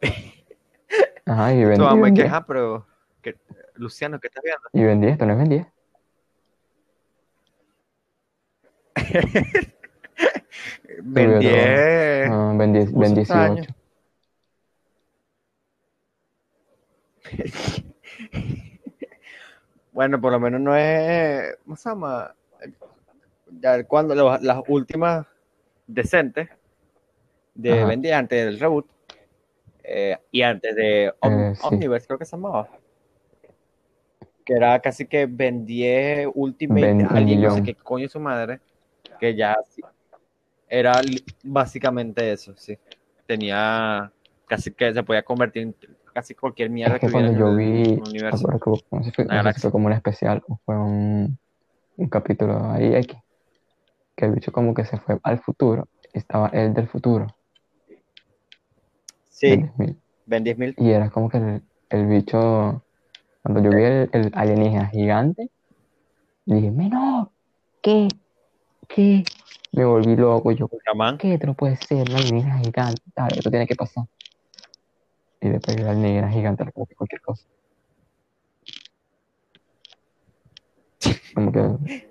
Ajá, 1.26 1.52
y 1.52 1.64
vendí, 1.64 1.78
Tu 1.78 1.82
mamá, 1.84 2.02
vendí, 2.02 2.20
que, 2.22 2.28
ajá, 2.28 2.46
pero. 2.46 2.86
Que- 3.20 3.36
Luciano, 3.74 4.18
¿qué 4.20 4.26
estás 4.28 4.42
viendo? 4.42 4.62
y 4.72 4.82
vendí, 4.84 5.08
esto 5.08 5.26
no 5.26 5.32
es 5.32 5.38
vendí. 5.38 5.66
Vendí. 11.02 11.48
No, 12.28 12.56
vendí, 12.58 12.84
puso 12.86 12.98
vendí 13.00 13.20
extraño. 13.20 13.64
18. 17.22 17.84
Bueno, 19.92 20.20
por 20.20 20.30
lo 20.32 20.38
menos 20.40 20.60
no 20.60 20.74
es. 20.76 21.56
¿Cómo 21.64 21.74
se 21.76 21.88
llama? 21.88 22.32
Ya 23.60 23.82
cuando 23.84 24.14
las 24.14 24.62
últimas 24.68 25.26
decentes 25.86 26.48
de 27.54 27.72
Ajá. 27.82 28.18
Antes 28.18 28.44
del 28.46 28.60
reboot 28.60 28.86
eh, 29.82 30.16
y 30.30 30.42
antes 30.42 30.76
de 30.76 31.12
Om- 31.20 31.40
Eh, 31.40 31.54
sí. 31.56 31.60
Omniverse, 31.66 32.06
creo 32.06 32.18
que 32.20 32.24
se 32.24 32.36
llamaba. 32.36 32.68
Que 34.50 34.56
era 34.56 34.80
casi 34.80 35.06
que 35.06 35.26
Ben 35.26 35.64
10 35.64 36.26
Ultimate 36.34 36.80
Ben- 36.80 37.06
Alien, 37.08 37.40
no 37.42 37.54
sé 37.54 37.62
qué 37.62 37.76
coño 37.76 38.08
su 38.08 38.18
madre. 38.18 38.58
Que 39.20 39.36
ya 39.36 39.54
era 40.68 41.00
básicamente 41.44 42.32
eso, 42.32 42.56
sí. 42.56 42.76
Tenía 43.26 44.10
casi 44.48 44.72
que 44.72 44.92
se 44.92 45.04
podía 45.04 45.22
convertir 45.22 45.62
en 45.62 45.76
casi 46.12 46.34
cualquier 46.34 46.68
mierda 46.68 46.96
Es 46.96 47.00
que 47.00 47.06
que 47.06 47.12
cuando 47.12 47.32
yo 47.38 47.54
vi, 47.54 47.94
universo. 47.94 48.48
recuerdo 48.48 48.58
que 48.80 48.96
no 48.96 49.04
sé 49.04 49.12
si 49.12 49.22
no 49.22 49.42
sé 49.44 49.52
si 49.52 49.60
fue 49.60 49.70
como 49.70 49.86
un 49.86 49.92
especial 49.92 50.42
o 50.48 50.58
fue 50.66 50.76
un, 50.76 51.38
un 51.96 52.08
capítulo 52.08 52.72
ahí 52.72 52.92
X, 52.96 53.16
que 54.16 54.24
el 54.24 54.32
bicho 54.32 54.50
como 54.50 54.74
que 54.74 54.84
se 54.84 54.98
fue 54.98 55.16
al 55.22 55.38
futuro, 55.38 55.86
estaba 56.12 56.48
él 56.48 56.74
del 56.74 56.88
futuro, 56.88 57.28
Sí, 59.28 59.50
del 59.50 59.60
10.000, 59.60 59.96
Ben 60.26 60.42
10.000. 60.42 60.74
y 60.76 60.90
era 60.90 61.08
como 61.08 61.28
que 61.28 61.36
el, 61.38 61.62
el 61.90 62.06
bicho, 62.08 62.84
cuando 63.42 63.62
yo 63.62 63.70
vi 63.70 63.82
el, 63.84 64.10
el 64.12 64.30
alienígena 64.34 64.88
gigante, 64.88 65.50
dije, 66.44 66.70
menor, 66.70 67.30
¿qué? 67.80 68.08
¿Qué? 68.88 69.24
Me 69.72 69.84
volví 69.84 70.16
loco, 70.16 70.50
yo. 70.52 70.68
¿qué? 71.18 71.34
Esto 71.34 71.46
no 71.46 71.54
puede 71.54 71.76
ser, 71.76 72.08
una 72.10 72.18
alienígena 72.18 72.58
gigante, 72.58 73.02
esto 73.36 73.50
tiene 73.50 73.66
que 73.66 73.76
pasar. 73.76 74.04
Y 75.40 75.48
después 75.48 75.80
la 75.80 75.92
alienígena 75.92 76.30
gigante 76.30 76.64
que 76.64 76.94
cualquier 76.94 77.20
cosa. 77.22 77.46
Como 81.34 81.52
que 81.52 81.62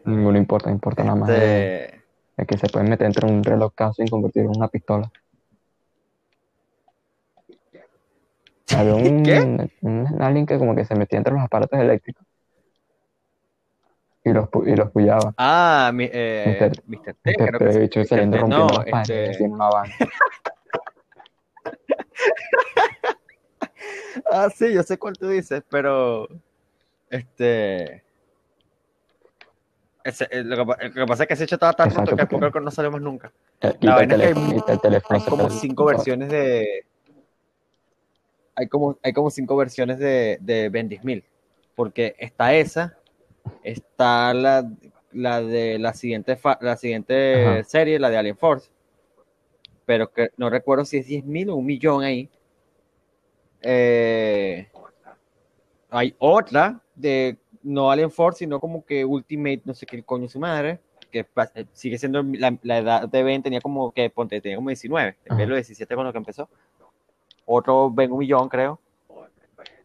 ninguno 0.06 0.38
importa, 0.38 0.72
importa 0.72 1.04
nada 1.04 1.16
más 1.16 1.30
de, 1.30 1.86
Este, 1.86 2.02
de 2.38 2.46
que 2.46 2.58
se 2.58 2.68
pueden 2.70 2.90
meter 2.90 3.06
entre 3.06 3.28
un 3.28 3.44
reloj 3.44 3.74
caso 3.76 4.02
y 4.02 4.10
convertirlo 4.10 4.52
en 4.52 4.58
una 4.58 4.68
pistola. 4.68 5.12
Había 8.78 8.96
un, 8.96 9.24
¿Qué? 9.24 9.70
un 9.82 10.22
alien 10.22 10.46
que 10.46 10.58
como 10.58 10.76
que 10.76 10.86
se 10.86 10.96
metía 10.96 11.18
entre 11.18 11.34
los 11.34 11.42
aparatos 11.44 11.80
eléctricos 11.80 12.26
y 14.24 14.32
los, 14.32 14.48
y 14.66 14.76
los 14.76 14.92
puyaba. 14.92 15.34
Ah, 15.38 15.92
mi, 15.94 16.08
eh, 16.12 16.72
Mr. 16.86 17.16
T, 17.22 17.34
creo 17.36 17.60
que 17.60 17.74
sí. 17.74 17.80
bicho 17.80 18.04
saliendo 18.06 18.38
T, 18.38 18.42
rompiendo 18.42 18.68
no, 18.68 18.84
las 18.92 19.10
este- 19.10 19.44
en 19.44 19.54
una 19.54 19.70
van. 19.70 19.90
Ah, 24.32 24.50
sí, 24.54 24.74
yo 24.74 24.84
sé 24.84 24.98
cuál 25.00 25.18
tú 25.18 25.28
dices, 25.30 25.64
pero 25.70 26.28
este 27.10 28.04
ese- 30.04 30.28
eh, 30.32 30.44
lo, 30.44 30.56
que, 30.66 30.90
lo 30.90 30.94
que 30.94 31.06
pasa 31.08 31.24
es 31.24 31.28
que 31.28 31.34
ese 31.36 31.44
hecho 31.46 31.56
estaba 31.56 31.74
tan 31.74 31.88
Exacto, 31.90 32.12
roto 32.12 32.18
que 32.24 32.28
porque- 32.28 32.46
poco 32.48 32.60
no 32.60 32.72
sale 32.72 32.90
más 32.90 33.02
nunca. 33.02 33.32
Eh, 33.62 33.74
La 33.82 33.92
el 33.92 33.96
vaina 34.08 34.16
es 34.16 34.34
que 34.34 34.40
hay 34.40 34.62
el 34.68 34.82
teléfono. 34.82 35.20
Hay 35.20 35.26
como 35.26 35.50
cinco 35.50 35.86
versiones 35.86 36.30
de 36.30 36.86
hay 38.60 38.68
como 38.68 38.98
hay 39.02 39.14
como 39.14 39.30
cinco 39.30 39.56
versiones 39.56 40.00
de, 40.00 40.38
de 40.42 40.68
Ben 40.70 40.90
10.000 40.90 41.24
porque 41.76 42.14
está 42.20 42.54
esa, 42.54 42.98
está 43.64 44.34
la, 44.34 44.70
la 45.14 45.42
de 45.42 45.80
la 45.80 45.94
siguiente 45.94 46.36
fa- 46.36 46.60
la 46.62 46.76
siguiente 46.76 47.60
Ajá. 47.60 47.64
serie, 47.64 47.98
la 48.00 48.10
de 48.10 48.18
Alien 48.18 48.36
Force, 48.38 48.70
pero 49.86 50.12
que 50.12 50.30
no 50.36 50.50
recuerdo 50.50 50.84
si 50.84 50.98
es 50.98 51.08
10.000 51.08 51.50
o 51.50 51.56
un 51.56 51.66
millón 51.66 52.04
ahí. 52.04 52.30
Eh, 53.62 54.68
hay 55.90 56.14
otra 56.20 56.82
de 56.96 57.38
no 57.64 57.90
Alien 57.92 58.12
Force, 58.12 58.40
sino 58.40 58.60
como 58.60 58.86
que 58.86 59.06
Ultimate, 59.06 59.62
no 59.64 59.74
sé 59.74 59.86
qué 59.86 60.04
coño 60.04 60.28
su 60.28 60.40
madre, 60.40 60.80
que 61.12 61.26
eh, 61.56 61.66
sigue 61.74 61.98
siendo 61.98 62.22
la, 62.24 62.58
la 62.62 62.78
edad 62.78 63.10
de 63.10 63.24
Ben, 63.24 63.42
tenía 63.42 63.62
como 63.62 63.92
que 63.92 64.10
ponte, 64.10 64.42
tenía 64.42 64.58
como 64.58 64.70
19, 64.70 65.08
en 65.08 65.16
vez 65.16 65.38
de 65.38 65.44
Ajá. 65.44 65.46
los 65.50 65.58
17 65.58 65.96
cuando 65.96 66.12
que 66.12 66.18
empezó. 66.18 66.50
Otro 67.52 67.90
Ben 67.90 68.12
un 68.12 68.20
millón, 68.20 68.48
creo. 68.48 68.80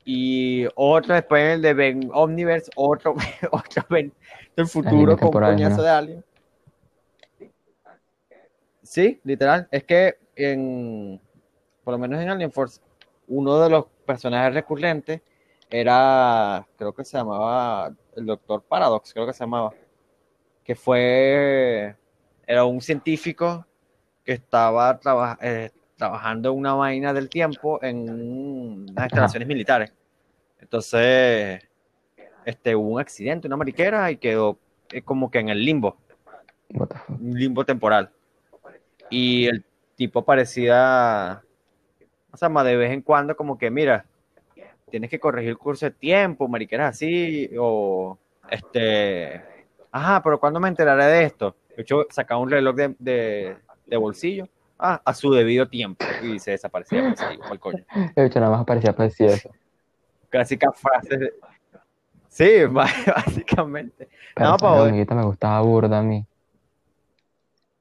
Y 0.05 0.67
otro 0.75 1.15
después 1.15 1.55
el 1.55 1.63
de 1.63 1.73
Ben 1.73 2.11
Omniverse, 2.13 2.71
otro, 2.77 3.15
otro 3.51 3.83
Ben 3.89 4.13
del 4.55 4.67
futuro 4.67 5.17
con 5.17 5.29
un 5.29 5.33
coñazo 5.57 5.83
de 5.83 5.89
Alien. 5.89 6.25
Sí, 8.83 9.19
literal. 9.25 9.67
Es 9.71 9.85
que 9.85 10.19
en, 10.37 11.19
por 11.83 11.93
lo 11.93 11.99
menos 11.99 12.21
en 12.21 12.29
Alien 12.29 12.53
Force, 12.53 12.81
uno 13.29 13.59
de 13.61 13.71
los 13.71 13.87
personajes 14.05 14.53
recurrentes 14.53 15.23
era, 15.71 16.67
creo 16.77 16.93
que 16.93 17.03
se 17.05 17.17
llamaba 17.17 17.91
el 18.15 18.27
Doctor 18.27 18.63
Paradox, 18.63 19.13
creo 19.13 19.27
que 19.27 19.33
se 19.33 19.41
llamaba, 19.45 19.73
que 20.63 20.75
fue, 20.75 21.97
era 22.47 22.65
un 22.67 22.83
científico 22.83 23.67
que 24.23 24.33
estaba 24.33 25.01
traba- 25.01 25.39
eh, 25.41 25.71
trabajando 25.97 26.51
en 26.53 26.59
una 26.59 26.75
vaina 26.75 27.13
del 27.13 27.29
tiempo 27.29 27.79
en 27.83 28.09
un- 28.11 28.87
unas 28.91 29.05
instalaciones 29.07 29.49
militares. 29.49 29.93
Entonces, 30.61 31.63
este, 32.45 32.75
hubo 32.75 32.91
un 32.95 33.01
accidente, 33.01 33.47
una 33.47 33.57
mariquera, 33.57 34.11
y 34.11 34.17
quedó 34.17 34.59
eh, 34.91 35.03
como 35.03 35.31
que 35.31 35.39
en 35.39 35.49
el 35.49 35.65
limbo 35.65 35.97
un 37.09 37.39
limbo 37.39 37.65
temporal. 37.65 38.11
Y 39.11 39.47
el 39.47 39.65
tipo 39.97 40.25
parecía, 40.25 41.43
o 42.33 42.37
sea, 42.37 42.49
más 42.49 42.65
de 42.65 42.77
vez 42.77 42.91
en 42.91 43.03
cuando 43.03 43.37
como 43.37 43.57
que, 43.59 43.71
mira, 43.71 44.05
tienes 44.91 45.11
que 45.11 45.21
corregir 45.21 45.51
el 45.51 45.59
curso 45.59 45.87
de 45.87 45.93
tiempo, 45.93 46.49
mariqueras 46.49 46.91
así, 46.97 47.51
o 47.59 48.19
este, 48.51 49.41
ajá, 49.91 50.23
pero 50.23 50.39
¿cuándo 50.41 50.61
me 50.61 50.69
enteraré 50.69 51.05
de 51.05 51.25
esto? 51.25 51.55
De 51.77 51.83
hecho, 51.83 52.07
sacaba 52.11 52.41
un 52.41 52.51
reloj 52.51 52.75
de, 52.75 52.95
de, 52.99 53.57
de 53.87 53.97
bolsillo, 53.97 54.49
ah, 54.79 55.01
a 55.05 55.15
su 55.15 55.31
debido 55.33 55.69
tiempo, 55.69 56.05
y 56.23 56.39
se 56.39 56.53
desaparecía, 56.53 57.03
pues 57.15 57.39
como 57.39 57.53
el 57.55 57.61
coño. 57.61 57.85
El 58.17 58.25
bicho 58.25 58.41
nada 58.41 58.53
más 58.53 58.63
aparecía 58.63 58.93
para 58.93 59.09
decir 59.09 59.27
eso. 59.29 59.51
Clásicas 60.31 60.79
frases 60.79 61.21
de... 61.21 61.33
Sí, 62.29 62.65
básicamente. 62.71 64.09
Pero 64.35 64.51
No, 64.51 64.57
esa 64.57 64.59
pa' 64.59 64.69
joder. 64.71 64.83
hormiguita 64.89 65.15
me 65.15 65.25
gustaba 65.25 65.61
burda 65.61 65.99
a 66.01 66.03
mí. 66.03 66.27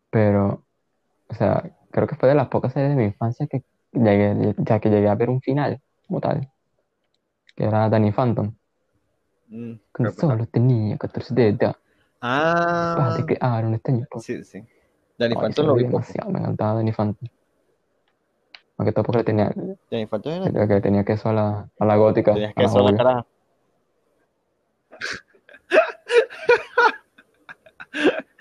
Pero, 0.09 0.63
o 1.27 1.33
sea, 1.33 1.63
creo 1.91 2.07
que 2.07 2.15
fue 2.15 2.29
de 2.29 2.35
las 2.35 2.47
pocas 2.47 2.73
series 2.73 2.91
de 2.91 2.95
mi 2.95 3.05
infancia 3.05 3.47
que 3.47 3.63
llegué, 3.91 4.53
ya 4.57 4.79
que 4.79 4.89
llegué 4.89 5.07
a 5.09 5.15
ver 5.15 5.29
un 5.29 5.41
final, 5.41 5.81
como 6.07 6.21
tal. 6.21 6.49
Que 7.55 7.65
era 7.65 7.89
Danny 7.89 8.11
Phantom. 8.11 8.53
Mm, 9.47 9.73
Con 9.91 10.13
solo 10.13 10.45
tenía 10.47 10.97
14 10.97 11.33
de 11.33 11.47
edad. 11.49 11.75
Ah, 12.21 12.95
Para 12.97 13.17
que 13.17 13.25
crearon 13.35 13.73
este 13.73 13.91
año. 13.91 14.07
sí, 14.19 14.43
sí. 14.43 14.63
Danny 15.23 15.35
Phantom 15.35 15.65
lo 15.67 15.73
vi 15.75 15.83
demasiado, 15.83 16.29
me 16.31 16.39
encantaba 16.39 16.73
Danny 16.75 16.91
Phantom. 16.91 17.27
Aunque 18.77 18.91
todo 18.91 19.03
porque 19.03 19.17
le 19.19 19.23
tenía, 19.23 19.51
Danny 19.91 20.05
Phantom 20.07 20.33
era- 20.33 20.67
que 20.67 20.73
le 20.73 20.81
tenía 20.81 21.03
queso 21.03 21.29
a 21.29 21.33
la, 21.33 21.69
a 21.79 21.85
la 21.85 21.95
gótica. 21.95 22.33
Tenías 22.33 22.51
a 22.51 22.53
que 22.53 22.61
la 22.61 22.67
eso 22.67 22.77
en 22.79 22.83
la 22.85 22.89
obvio. 22.91 22.97
cara. 22.97 23.25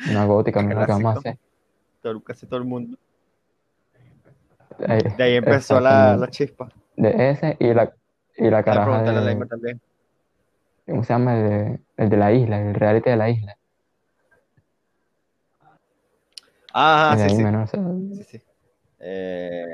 Una 0.10 0.24
gótica, 0.26 0.62
mira 0.62 0.86
que 0.86 0.92
vamos 0.92 1.16
a 1.16 1.18
hacer. 1.18 1.38
Casi 2.24 2.46
todo 2.46 2.58
el 2.58 2.64
mundo. 2.64 2.96
Ahí- 4.88 5.00
De 5.16 5.22
ahí 5.24 5.34
empezó 5.36 5.80
la, 5.80 6.16
la 6.16 6.28
chispa. 6.28 6.68
De 6.96 7.30
ese 7.30 7.56
y 7.60 7.72
la, 7.72 7.92
y 8.36 8.50
la 8.50 8.62
caraja 8.62 8.98
a 8.98 9.02
de, 9.02 9.20
Leimer 9.24 9.48
también. 9.48 9.80
¿cómo 10.86 11.04
se 11.04 11.12
llama? 11.12 11.34
El 11.38 11.48
de, 11.48 11.80
el 11.98 12.08
de 12.10 12.16
la 12.16 12.32
isla, 12.32 12.60
el 12.60 12.74
reality 12.74 13.10
de 13.10 13.16
la 13.16 13.30
isla. 13.30 13.56
Ah, 16.72 17.16
sí, 17.18 17.36
sí. 17.36 17.42
menor, 17.42 17.64
o 17.64 17.66
sea, 17.66 17.82
sí, 18.16 18.24
sí. 18.24 18.42
Eh, 19.00 19.66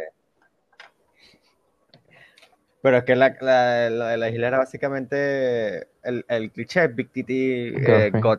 Pero 2.81 2.99
es 2.99 3.05
que 3.05 3.17
la, 3.17 3.37
la, 3.41 3.91
la, 3.91 4.17
la 4.17 4.31
isla 4.31 4.49
era 4.49 4.59
básicamente 4.59 5.89
el, 6.03 6.25
el 6.29 6.51
cliché 6.53 6.87
Big 6.89 7.11
Titty 7.11 7.75
eh. 7.77 8.11
God 8.15 8.39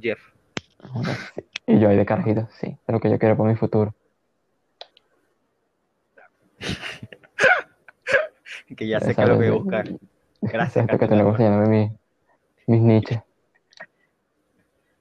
Jeff. 0.00 0.20
sí. 1.34 1.44
Y 1.66 1.78
yo 1.78 1.88
ahí 1.88 1.96
de 1.96 2.06
carajito, 2.06 2.48
sí, 2.60 2.68
es 2.68 2.92
lo 2.92 3.00
que 3.00 3.10
yo 3.10 3.18
quiero 3.18 3.36
para 3.36 3.50
mi 3.50 3.56
futuro. 3.56 3.94
Que 8.76 8.86
ya 8.86 9.00
sé 9.00 9.10
Esa 9.10 9.16
qué 9.16 9.22
es 9.24 9.28
lo 9.28 9.38
que 9.38 9.50
voy 9.50 9.58
a 9.58 9.60
buscar. 9.60 9.88
Gracias, 10.40 10.84
Exacto, 10.84 10.98
que 10.98 11.08
que 11.08 11.42
llamarme 11.42 11.92
mis, 12.66 12.66
mis 12.66 12.80
nichos. 13.04 13.18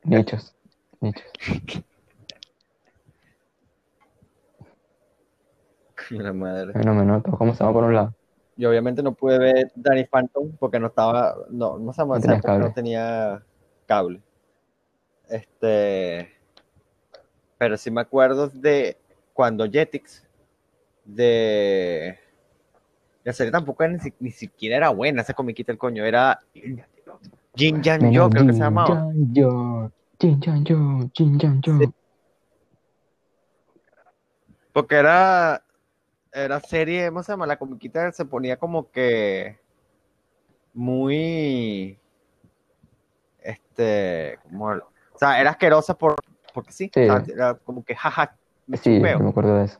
Nichos, 0.03 0.55
nichos. 1.00 1.25
La 6.20 6.34
madre. 6.34 6.74
Bueno, 6.74 7.24
comenzamos 7.24 7.74
por 7.74 7.84
un 7.84 7.94
lado. 7.94 8.13
Yo 8.58 8.70
obviamente 8.70 9.01
no 9.01 9.13
pude 9.13 9.39
ver 9.39 9.72
Danny 9.75 10.06
Phantom 10.06 10.51
porque 10.60 10.80
no 10.80 10.88
estaba, 10.88 11.36
no, 11.50 11.80
no 11.80 11.94
sé, 11.94 12.06
No 12.06 12.12
o 12.12 12.20
sea, 12.20 12.22
tenías 12.22 12.41
porque 12.41 12.60
no 12.60 12.74
tenía 12.74 13.44
cable. 13.88 14.22
Este, 15.30 16.30
pero 17.58 17.77
sí 17.77 17.89
me 17.89 18.01
acuerdo 18.01 18.50
de 18.50 18.98
cuando 19.34 19.65
Jetix, 19.65 20.27
de 21.06 22.20
la 23.24 23.34
serie 23.34 23.51
tampoco 23.51 23.84
era 23.84 23.94
ni, 23.94 24.00
ni 24.20 24.32
siquiera 24.32 24.77
era 24.77 24.89
buena, 24.89 25.22
esa 25.22 25.34
comiquita 25.34 25.72
el 25.72 25.77
coño, 25.77 26.03
era 26.03 26.39
Jin 27.56 27.82
Jan 27.84 28.12
Yo, 28.12 28.30
creo 28.30 28.46
que 28.46 28.53
se 28.53 28.60
llamaba. 28.60 29.12
Yo, 29.32 29.91
Jin 30.20 30.41
Jan 30.41 30.65
Yo, 30.65 31.10
Jin 31.13 31.39
Jan 31.39 31.62
Yo. 31.62 31.80
Sí. 31.80 31.89
Porque 34.74 34.96
era, 34.96 35.63
era 36.33 36.59
serie, 36.59 37.07
¿cómo 37.09 37.23
se 37.23 37.31
llama? 37.33 37.45
La 37.45 37.57
comiquita 37.57 38.11
se 38.11 38.25
ponía 38.25 38.57
como 38.57 38.89
que 38.91 39.59
muy, 40.73 42.00
este, 43.41 44.39
como, 44.43 44.67
o 44.67 45.17
sea, 45.17 45.39
era 45.41 45.51
asquerosa 45.51 45.97
por, 45.97 46.15
porque 46.53 46.71
sí, 46.71 46.89
Sí. 46.93 47.01
o 47.09 47.25
sea, 47.25 47.33
era 47.33 47.53
como 47.55 47.83
que 47.83 47.95
jaja, 47.95 48.35
me 48.67 48.77
Sí, 48.77 48.95
chupeo. 48.97 49.17
yo 49.17 49.23
me 49.23 49.29
acuerdo 49.31 49.57
de 49.57 49.65
eso. 49.65 49.79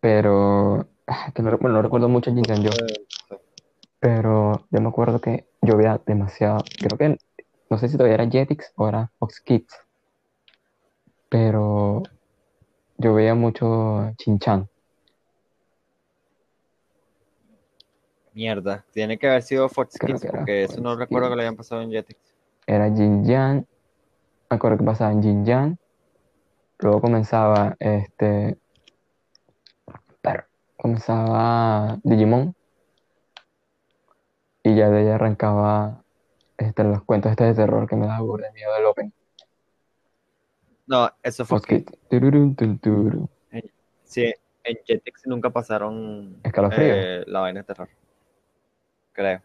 Pero, 0.00 0.86
ah, 1.06 1.30
que 1.34 1.42
no, 1.42 1.56
bueno, 1.58 1.76
no 1.76 1.82
recuerdo 1.82 2.08
mucho 2.08 2.32
Jin 2.32 2.44
Jan 2.44 2.62
Yo, 2.62 2.70
pero 4.00 4.66
yo 4.70 4.80
me 4.80 4.88
acuerdo 4.88 5.20
que 5.20 5.46
yo 5.62 5.76
veía 5.76 6.00
demasiado, 6.06 6.64
creo 6.78 6.98
que, 6.98 7.18
no 7.68 7.78
sé 7.78 7.88
si 7.88 7.96
todavía 7.96 8.14
era 8.14 8.28
Jetix 8.28 8.72
o 8.76 8.88
era 8.88 9.12
Fox 9.18 9.40
Kids, 9.40 9.76
pero 11.28 12.02
yo 12.98 13.14
veía 13.14 13.34
mucho 13.34 14.12
Chin-Chan. 14.16 14.68
Mierda, 18.32 18.84
tiene 18.92 19.18
que 19.18 19.28
haber 19.28 19.42
sido 19.42 19.68
Fox 19.68 19.98
Kids 19.98 20.24
porque 20.30 20.64
eso 20.64 20.80
no 20.80 20.96
recuerdo 20.96 21.30
que 21.30 21.36
lo 21.36 21.42
hayan 21.42 21.56
pasado 21.56 21.82
en 21.82 21.90
Jetix. 21.90 22.18
era 22.66 22.90
Jin 22.92 23.24
Yang. 23.24 23.66
Me 24.48 24.56
acuerdo 24.56 24.78
que 24.78 24.84
pasaba 24.84 25.12
en 25.12 25.22
Jin 25.22 25.44
Yang. 25.44 25.78
Luego 26.78 27.00
comenzaba 27.00 27.76
este. 27.78 28.56
Pero 30.20 30.44
comenzaba 30.76 31.98
Digimon. 32.02 32.54
Y 34.62 34.76
ya 34.76 34.90
de 34.90 35.00
ahí 35.00 35.08
arrancaba 35.08 36.02
este, 36.58 36.84
los 36.84 37.02
cuentos 37.02 37.34
de 37.34 37.54
terror 37.54 37.88
que 37.88 37.96
me 37.96 38.06
daba 38.06 38.20
burda 38.20 38.46
de 38.46 38.52
miedo 38.52 38.74
del 38.74 38.84
Open. 38.86 39.12
No, 40.86 41.08
eso 41.22 41.44
fue 41.44 41.60
turu. 42.10 43.28
sí, 44.04 44.34
en 44.64 44.76
Jetix 44.84 45.26
nunca 45.26 45.50
pasaron 45.50 46.40
eh, 46.42 47.24
la 47.26 47.40
vaina 47.40 47.60
de 47.60 47.64
terror. 47.64 47.88
Creo. 49.20 49.42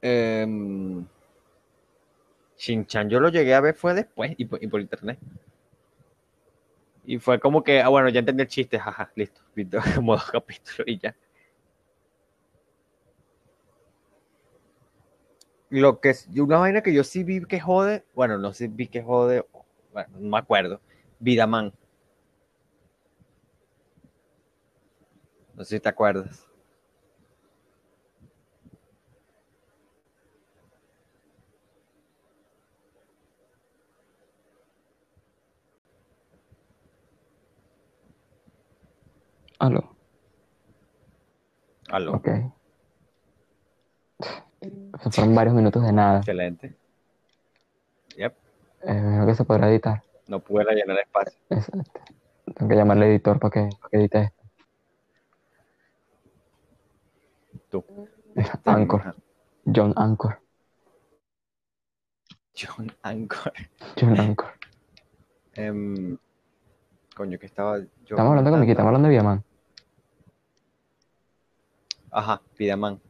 Em, 0.00 1.06
Shin-Chan 2.56 3.10
yo 3.10 3.20
lo 3.20 3.28
llegué 3.28 3.54
a 3.54 3.60
ver 3.60 3.74
fue 3.74 3.92
después 3.92 4.32
y 4.38 4.46
por, 4.46 4.80
internet. 4.80 5.18
Y 7.04 7.18
fue 7.18 7.38
como 7.40 7.62
que, 7.62 7.82
ah, 7.82 7.88
bueno, 7.88 8.08
ya 8.08 8.20
entendí 8.20 8.42
el 8.42 8.48
chiste, 8.48 8.78
jaja, 8.78 9.12
listo. 9.16 9.42
Visto 9.54 9.80
como 9.96 10.14
dos 10.14 10.30
capítulos 10.30 10.84
y 10.86 10.98
ya. 10.98 11.14
Lo 15.68 16.00
que 16.00 16.10
es, 16.10 16.26
una 16.34 16.56
vaina 16.56 16.82
que 16.82 16.94
yo 16.94 17.04
sí 17.04 17.22
vi 17.22 17.44
que 17.44 17.60
jode, 17.60 18.02
bueno, 18.14 18.38
no 18.38 18.54
sé, 18.54 18.68
vi 18.68 18.86
que 18.86 19.02
jode, 19.02 19.44
bueno, 19.92 20.08
no 20.18 20.30
me 20.30 20.38
acuerdo. 20.38 20.80
Vidaman. 21.18 21.74
No 25.54 25.64
sé 25.64 25.76
si 25.76 25.80
te 25.80 25.88
acuerdas. 25.90 26.47
Aló. 39.58 39.96
Aló. 41.90 42.12
Ok. 42.12 42.28
Esos 44.98 45.14
fueron 45.14 45.34
varios 45.34 45.54
minutos 45.54 45.82
de 45.82 45.92
nada. 45.92 46.18
Excelente. 46.18 46.76
Yep. 48.16 48.34
Eh, 48.82 49.22
que 49.26 49.34
se 49.34 49.44
podrá 49.44 49.68
editar. 49.70 50.02
No 50.26 50.40
pude 50.40 50.64
rellenar 50.64 50.98
espacio. 50.98 51.38
Exacto. 51.50 52.00
Tengo 52.54 52.68
que 52.68 52.76
llamarle 52.76 53.06
al 53.06 53.10
editor 53.12 53.38
para 53.38 53.50
que, 53.50 53.76
para 53.80 53.90
que 53.90 53.96
edite 53.96 54.22
esto. 54.22 54.42
Tú. 57.70 57.84
Anchor. 58.64 59.14
John 59.64 59.92
Anchor. 59.96 60.40
John 62.54 62.92
Anchor. 63.02 63.52
John 64.00 64.18
Anchor. 64.20 64.52
Em, 65.54 66.16
coño, 67.14 67.38
que 67.38 67.46
estaba 67.46 67.78
yo. 67.78 67.86
Estamos 68.10 68.30
hablando 68.30 68.50
con 68.50 68.60
Miki, 68.60 68.72
estamos 68.72 68.88
hablando 68.88 69.08
de 69.08 69.14
Viaman. 69.14 69.44
Ajá, 72.18 72.42
Vidaman. 72.58 73.00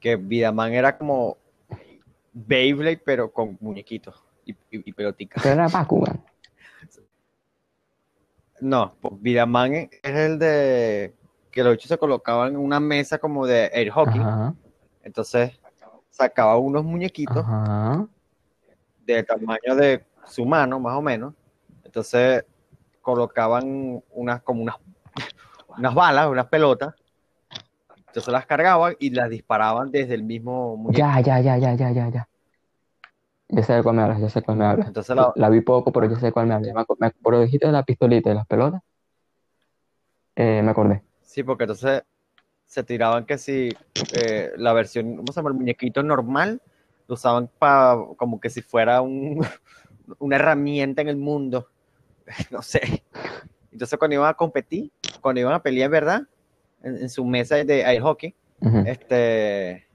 Que 0.00 0.16
Vidaman 0.16 0.72
era 0.72 0.96
como 0.96 1.36
Beyblade, 2.32 3.02
pero 3.04 3.30
con 3.30 3.58
muñequitos 3.60 4.24
y, 4.46 4.52
y, 4.52 4.56
y 4.70 4.92
peloticas. 4.92 5.42
Pero 5.42 5.54
era 5.54 5.68
Bakugan. 5.68 6.22
No, 8.60 8.94
Vidaman 9.20 9.74
es 9.74 9.90
el 10.02 10.38
de 10.38 11.12
que 11.50 11.62
los 11.62 11.72
bichos 11.72 11.88
se 11.88 11.98
colocaban 11.98 12.52
en 12.52 12.56
una 12.56 12.80
mesa 12.80 13.18
como 13.18 13.46
de 13.46 13.66
air 13.74 13.90
hockey. 13.90 14.20
Ajá. 14.20 14.54
Entonces 15.02 15.60
sacaba 16.08 16.56
unos 16.56 16.82
muñequitos 16.82 17.44
Ajá. 17.44 18.06
del 19.04 19.26
tamaño 19.26 19.74
de 19.76 20.06
su 20.24 20.46
mano, 20.46 20.80
más 20.80 20.96
o 20.96 21.02
menos. 21.02 21.34
Entonces 21.84 22.44
colocaban 23.02 24.02
unas 24.12 24.40
como 24.42 24.62
unas, 24.62 24.76
unas 25.76 25.94
balas, 25.94 26.28
unas 26.28 26.46
pelotas. 26.46 26.94
Entonces 28.14 28.32
las 28.32 28.46
cargaban 28.46 28.94
y 29.00 29.10
las 29.10 29.28
disparaban 29.28 29.90
desde 29.90 30.14
el 30.14 30.22
mismo 30.22 30.76
muñeco. 30.76 30.98
Ya, 30.98 31.20
ya, 31.20 31.40
ya, 31.40 31.58
ya, 31.58 31.74
ya, 31.74 31.90
ya, 31.90 32.08
ya. 32.10 32.28
Ya 33.48 33.62
sé 33.64 33.72
de 33.72 33.82
cuál 33.82 33.96
me 33.96 34.02
hablas, 34.02 34.20
ya 34.20 34.28
sé 34.28 34.38
de 34.38 34.44
cuál 34.44 34.56
me 34.56 34.64
hablas. 34.66 34.86
Entonces 34.86 35.16
la, 35.16 35.32
La 35.34 35.48
vi 35.48 35.62
poco, 35.62 35.90
pero 35.90 36.08
ya 36.08 36.16
sé 36.20 36.26
de 36.26 36.32
cuál 36.32 36.46
me 36.46 36.54
hablas. 36.54 36.72
Me, 36.72 36.84
me, 37.00 37.10
por 37.10 37.32
lo 37.32 37.40
que 37.40 37.46
dijiste 37.46 37.66
de 37.66 37.72
la 37.72 37.82
pistolita 37.82 38.30
y 38.30 38.34
las 38.34 38.46
pelotas. 38.46 38.82
Eh, 40.36 40.62
me 40.62 40.70
acordé. 40.70 41.02
sí, 41.22 41.42
porque 41.42 41.64
entonces 41.64 42.04
se 42.66 42.84
tiraban 42.84 43.26
que 43.26 43.36
si 43.36 43.68
eh, 44.12 44.52
la 44.56 44.72
versión, 44.72 45.16
¿cómo 45.16 45.32
se 45.32 45.40
llama? 45.40 45.50
El 45.50 45.56
muñequito 45.56 46.02
normal, 46.04 46.62
lo 47.08 47.14
usaban 47.14 47.50
para 47.58 47.96
como 48.16 48.40
que 48.40 48.48
si 48.48 48.62
fuera 48.62 49.00
un, 49.00 49.44
una 50.20 50.36
herramienta 50.36 51.02
en 51.02 51.08
el 51.08 51.16
mundo. 51.16 51.68
No 52.50 52.62
sé. 52.62 53.02
Entonces 53.72 53.98
cuando 53.98 54.14
iban 54.14 54.30
a 54.30 54.34
competir, 54.34 54.90
cuando 55.20 55.40
iban 55.40 55.52
a 55.52 55.62
pelear, 55.62 55.90
¿verdad? 55.90 56.22
En, 56.84 56.96
en 56.98 57.08
su 57.08 57.24
mesa 57.24 57.56
de 57.56 57.80
air 57.82 58.00
hockey, 58.02 58.34
este, 58.86 59.86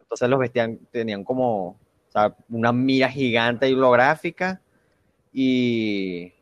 entonces 0.00 0.28
los 0.28 0.38
vestían, 0.40 0.78
tenían 0.90 1.22
como, 1.22 1.66
o 1.68 1.76
sea, 2.08 2.34
una 2.48 2.72
mira 2.72 3.08
gigante 3.08 3.68
y 3.68 3.74
holográfica 3.74 4.60
y 5.32 6.32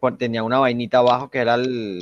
pues, 0.00 0.18
tenía 0.18 0.42
una 0.42 0.58
vainita 0.58 0.98
abajo 0.98 1.30
que 1.30 1.38
era 1.38 1.54
el, 1.54 2.00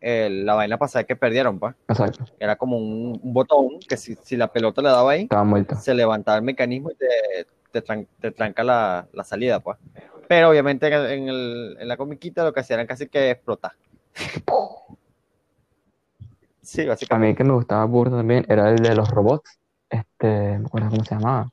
el- 0.00 0.46
la 0.46 0.54
vaina 0.54 0.78
pasada 0.78 1.04
que 1.04 1.16
perdieron, 1.16 1.58
pues. 1.58 1.74
Exacto. 1.88 2.24
Era 2.38 2.56
como 2.56 2.78
un, 2.78 3.20
un 3.22 3.32
botón 3.34 3.78
que 3.86 3.96
si, 3.96 4.14
si 4.22 4.36
la 4.36 4.48
pelota 4.50 4.80
le 4.80 4.88
daba 4.88 5.10
ahí, 5.12 5.26
se 5.76 5.92
levantaba 5.94 6.38
el 6.38 6.44
mecanismo 6.44 6.90
y 6.90 6.94
te, 6.94 7.06
te, 7.70 7.84
tran- 7.84 8.06
te 8.20 8.30
tranca 8.30 8.64
la, 8.64 9.06
la 9.12 9.24
salida, 9.24 9.60
pues. 9.60 9.76
Pero 10.28 10.48
obviamente 10.50 10.86
en, 10.86 10.92
el- 10.94 11.06
en 11.10 11.28
el- 11.28 11.76
en 11.80 11.88
la 11.88 11.96
comiquita 11.96 12.44
lo 12.44 12.52
que 12.52 12.60
hacían 12.60 12.80
era 12.80 12.86
casi 12.86 13.08
que 13.08 13.30
explotar. 13.30 13.72
Sí, 16.70 16.82
A 16.82 16.90
básicamente. 16.90 17.26
mí 17.26 17.30
el 17.32 17.36
que 17.36 17.42
me 17.44 17.52
gustaba 17.54 17.84
burda 17.84 18.18
también 18.18 18.46
era 18.48 18.70
el 18.70 18.76
de 18.76 18.94
los 18.94 19.10
robots. 19.10 19.58
Este, 19.88 20.56
me 20.56 20.66
acuerdo 20.66 20.90
cómo 20.90 21.04
se 21.04 21.14
llamaba. 21.16 21.50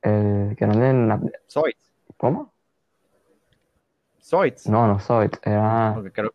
El 0.00 0.56
que 0.56 0.64
eran 0.64 0.80
de 0.80 0.92
na- 0.94 1.20
Zoids. 1.50 1.92
¿Cómo? 2.16 2.50
Zoids. 4.22 4.66
No, 4.68 4.86
no 4.86 4.98
Zoids. 5.00 5.38
Era. 5.42 5.92
Porque 5.94 6.12
creo 6.12 6.32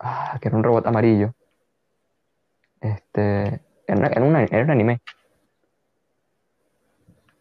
Ah, 0.00 0.38
que 0.40 0.48
era 0.48 0.56
un 0.58 0.62
robot 0.64 0.86
amarillo. 0.86 1.34
Este. 2.82 3.62
Era, 3.86 4.06
era, 4.08 4.22
una- 4.22 4.44
era 4.44 4.64
un 4.64 4.70
anime. 4.70 5.00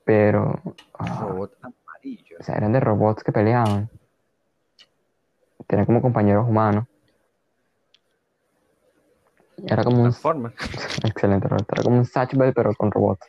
Pero. 0.06 0.62
ah, 0.98 1.26
robot 1.28 1.54
amarillo. 1.62 2.38
o 2.40 2.44
sea, 2.44 2.56
eran 2.56 2.72
de 2.72 2.80
robots 2.80 3.22
que 3.22 3.34
peleaban. 3.34 3.90
Tenían 5.68 5.86
como 5.86 6.02
compañeros 6.02 6.48
humanos. 6.48 6.86
Era 9.66 9.84
como 9.84 10.04
un. 10.04 10.08
Excelente 11.04 11.48
robot. 11.48 11.66
Era 11.72 11.84
como 11.84 11.98
un 11.98 12.06
Satch 12.06 12.36
Bell, 12.36 12.54
pero 12.54 12.74
con 12.74 12.92
robots. 12.92 13.28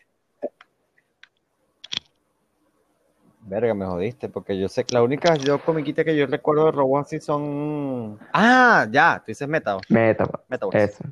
Verga, 3.40 3.72
me 3.72 3.86
jodiste, 3.86 4.28
porque 4.28 4.58
yo 4.58 4.68
sé 4.68 4.84
que 4.84 4.94
la 4.94 5.02
única 5.02 5.34
yo 5.36 5.58
comiquita 5.58 6.04
que 6.04 6.14
yo 6.14 6.26
recuerdo 6.26 6.66
de 6.66 6.72
robots 6.72 7.06
así 7.06 7.20
son. 7.20 8.18
Ah, 8.32 8.86
ya, 8.90 9.18
tú 9.20 9.24
dices 9.28 9.48
Metabots. 9.48 9.90
Metabots. 9.90 10.44
Metabots. 10.48 10.76
Eso. 10.76 11.04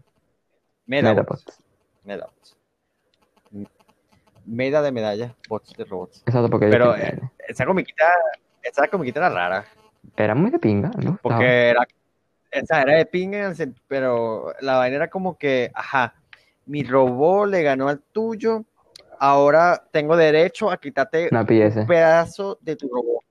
Metabots. 0.87 1.25
Metabots. 1.25 1.61
Metabots. 2.05 2.57
Meda 4.45 4.83
de 4.83 4.93
medallas, 4.93 5.33
bots 5.49 5.73
de 5.77 5.85
robots. 5.85 6.23
Exacto, 6.27 6.51
porque 6.51 6.69
Pero 6.69 6.95
yo- 6.97 7.03
eh, 7.03 7.19
esa 7.49 7.65
comiquita, 7.67 8.05
esa 8.63 8.87
comiquita 8.89 9.19
era 9.21 9.31
rara, 9.31 9.65
era 10.17 10.35
muy 10.37 10.51
de 10.51 10.59
pinga, 10.61 10.91
gustaba. 10.91 11.19
porque 11.23 11.71
era, 11.71 11.87
esa 12.51 12.83
era 12.83 12.95
de 12.97 13.07
ping, 13.07 13.29
en 13.35 13.45
el 13.45 13.55
sen- 13.55 13.75
pero 13.89 14.53
la 14.61 14.77
vaina 14.77 14.97
era 14.97 15.09
como 15.11 15.37
que, 15.37 15.71
ajá, 15.75 16.15
mi 16.67 16.83
robot 16.83 17.49
le 17.51 17.63
ganó 17.63 17.89
al 17.89 18.01
tuyo, 18.01 18.65
ahora 19.19 19.83
tengo 19.93 20.17
derecho 20.17 20.71
a 20.71 20.79
quitarte 20.79 21.31
pieza. 21.47 21.81
un 21.81 21.87
pedazo 21.87 22.59
de 22.61 22.77
tu 22.77 22.89
robot. 22.89 23.23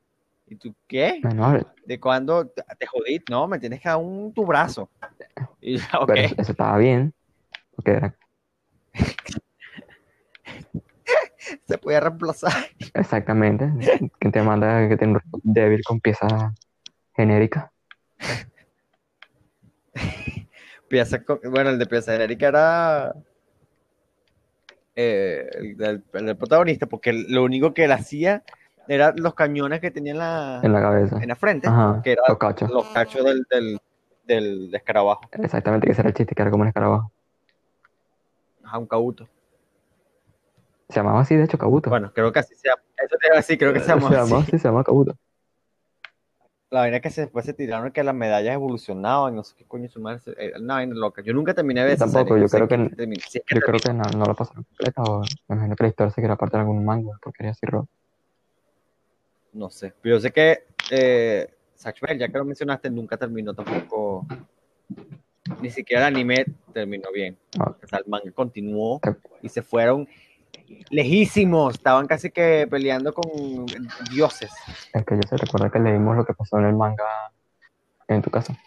¿Y 0.47 0.55
tú 0.55 0.73
qué? 0.87 1.19
Menor, 1.23 1.65
¿De 1.85 1.99
cuándo 1.99 2.47
te 2.47 2.63
te 2.77 2.85
jodí? 2.87 3.21
No, 3.29 3.47
me 3.47 3.59
tienes 3.59 3.81
que 3.81 3.89
dar 3.89 3.97
un 3.97 4.33
tu 4.33 4.45
brazo. 4.45 4.89
Y 5.61 5.77
pero 6.07 6.21
eso, 6.21 6.35
eso 6.37 6.51
estaba 6.51 6.77
bien. 6.77 7.13
Porque 7.75 7.91
era 7.91 8.15
se 11.67 11.77
puede 11.77 11.99
reemplazar. 11.99 12.53
exactamente. 12.93 13.69
¿Quién 14.19 14.31
te 14.31 14.41
manda 14.41 14.87
que 14.87 14.97
tiene 14.97 15.13
un 15.13 15.19
robot 15.19 15.41
débil 15.43 15.83
con 15.83 15.99
piezas 15.99 16.53
genéricas? 17.15 17.69
Con- 21.25 21.39
bueno, 21.51 21.71
el 21.71 21.79
de 21.79 21.85
pieza 21.87 22.13
genérica 22.13 22.47
era 22.47 23.15
eh, 24.95 25.49
el, 25.55 25.77
del, 25.77 26.03
el 26.13 26.25
del 26.25 26.37
protagonista, 26.37 26.85
porque 26.85 27.11
lo 27.13 27.43
único 27.43 27.73
que 27.73 27.83
él 27.85 27.91
hacía 27.91 28.43
era 28.87 29.13
los 29.15 29.33
cañones 29.33 29.81
que 29.81 29.91
tenía 29.91 30.13
en 30.13 30.19
la, 30.19 30.59
En 30.63 30.71
la 30.71 30.81
cabeza. 30.81 31.17
en 31.21 31.27
la 31.27 31.35
frente, 31.35 31.67
Ajá. 31.67 32.01
que 32.03 32.11
era 32.13 32.21
Los 32.27 32.37
cachos. 32.37 32.69
los 32.69 32.85
cachos 32.87 33.25
del, 33.25 33.45
del, 33.49 33.79
del 34.25 34.73
escarabajo. 34.75 35.21
Exactamente, 35.33 35.87
que 35.87 35.91
ese 35.93 36.01
era 36.01 36.09
el 36.09 36.15
chiste, 36.15 36.33
que 36.35 36.41
era 36.41 36.51
como 36.51 36.61
un 36.61 36.67
escarabajo. 36.67 37.11
Ajá, 38.63 38.77
un 38.77 38.87
Kabuto. 38.87 39.27
Se 40.89 40.95
llamaba 40.99 41.21
así, 41.21 41.35
de 41.35 41.43
hecho, 41.45 41.57
Kabuto. 41.57 41.89
Bueno, 41.89 42.11
creo 42.13 42.31
que 42.31 42.39
así 42.39 42.53
se 42.55 42.69
llama. 42.69 42.81
Eso 43.03 43.17
te 43.19 43.27
iba 43.27 43.33
a 43.33 43.37
decir, 43.37 43.57
creo 43.57 43.73
que 43.73 43.79
se 43.79 43.87
llama 43.87 44.01
se 44.09 44.15
llamaba 44.15 44.37
así. 44.41 44.47
así, 44.49 44.59
se 44.59 44.67
llama 44.67 44.83
Kabuto. 44.83 45.17
La 46.71 46.79
vaina 46.81 46.99
que 46.99 47.09
se- 47.11 47.21
después 47.21 47.45
se 47.45 47.53
tiraron 47.53 47.91
que 47.91 48.03
las 48.03 48.15
medallas 48.15 48.53
evolucionaban, 48.55 49.35
no 49.35 49.43
sé 49.43 49.55
qué 49.55 49.65
coño 49.65 49.87
su 49.87 49.99
madre. 50.01 50.19
eh, 50.37 50.53
Una 50.59 50.75
vaina 50.75 50.95
loca. 50.95 51.21
Yo 51.21 51.31
nunca 51.33 51.53
terminé 51.53 51.81
de 51.81 51.87
ver 51.87 51.97
tampoco, 51.97 52.37
yo 52.37 52.47
creo 52.47 52.67
que- 52.67 52.75
Yo 53.55 53.61
creo 53.61 53.79
que 53.79 53.93
no, 53.93 54.03
no 54.17 54.25
lo 54.25 54.35
pasaron 54.35 54.63
completa 54.63 55.03
o 55.03 55.21
me 55.47 55.55
imagino 55.55 55.75
que 55.75 55.83
la 55.83 55.89
historia 55.89 56.11
se 56.11 56.21
quiera 56.21 56.35
parte 56.35 56.57
de 56.57 56.61
algún 56.61 56.83
manga, 56.83 57.11
porque 57.21 57.37
quería 57.37 57.51
así. 57.51 57.65
No 59.53 59.69
sé. 59.69 59.93
Pero 60.01 60.15
yo 60.15 60.19
sé 60.19 60.31
que 60.31 60.63
eh, 60.91 61.47
Zatch 61.77 62.01
Bell, 62.01 62.17
ya 62.17 62.27
que 62.27 62.37
lo 62.37 62.45
mencionaste, 62.45 62.89
nunca 62.89 63.15
terminó 63.15 63.53
tampoco. 63.53 64.25
Ni 65.61 65.69
siquiera 65.69 66.07
el 66.07 66.15
anime 66.15 66.45
terminó 66.73 67.11
bien. 67.13 67.37
Ah. 67.59 67.75
O 67.81 67.87
sea, 67.87 67.99
el 67.99 68.05
manga 68.07 68.31
continuó 68.31 68.99
y 69.41 69.49
se 69.49 69.61
fueron 69.61 70.07
lejísimos. 70.89 71.75
Estaban 71.75 72.07
casi 72.07 72.31
que 72.31 72.67
peleando 72.69 73.13
con 73.13 73.65
dioses. 74.11 74.51
Es 74.93 75.05
que 75.05 75.15
yo 75.15 75.21
se 75.29 75.37
recuerda 75.37 75.69
que 75.69 75.79
leímos 75.79 76.15
lo 76.15 76.25
que 76.25 76.33
pasó 76.33 76.57
en 76.59 76.65
el 76.65 76.75
manga 76.75 77.05
en 78.07 78.21
tu 78.21 78.29
casa. 78.29 78.57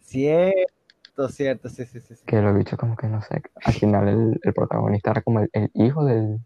Cierto, 0.00 1.28
cierto, 1.28 1.68
sí, 1.68 1.84
sí, 1.84 2.00
sí. 2.00 2.14
sí. 2.16 2.24
Que 2.26 2.40
los 2.40 2.54
bichos 2.56 2.78
como 2.78 2.96
que 2.96 3.06
no 3.08 3.20
sé, 3.22 3.42
al 3.64 3.72
final 3.74 4.08
el, 4.08 4.40
el 4.42 4.52
protagonista 4.54 5.10
era 5.10 5.22
como 5.22 5.40
el, 5.40 5.50
el 5.52 5.70
hijo 5.74 6.04
del, 6.04 6.38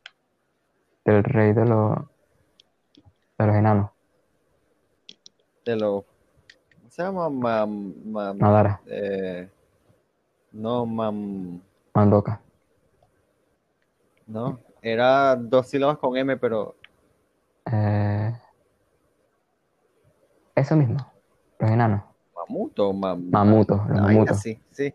del 1.05 1.25
rey 1.25 1.53
de 1.53 1.65
los 1.65 1.99
de 3.39 3.47
los 3.47 3.57
enanos, 3.57 3.91
De 5.65 5.77
lo. 5.77 6.05
¿Cómo 6.77 6.91
se 6.91 7.03
llama? 7.03 7.29
Mam- 7.29 7.95
mam- 8.05 8.39
Madara, 8.39 8.81
eh, 8.87 9.49
no, 10.53 10.85
mam. 10.87 11.61
Mandoka. 11.95 12.41
No, 14.27 14.61
era 14.83 15.37
dos 15.37 15.69
sílabas 15.69 15.97
con 15.99 16.17
M, 16.17 16.37
pero 16.37 16.75
Eh, 17.71 18.33
eso 20.55 20.77
mismo, 20.77 20.99
los 21.59 21.71
enanos, 21.71 22.03
mamuto, 22.35 22.93
mam, 22.93 23.31
mamutos, 23.31 23.79
los 23.89 24.01
mamutos. 24.01 24.37
así, 24.37 24.59
sí. 24.73 24.93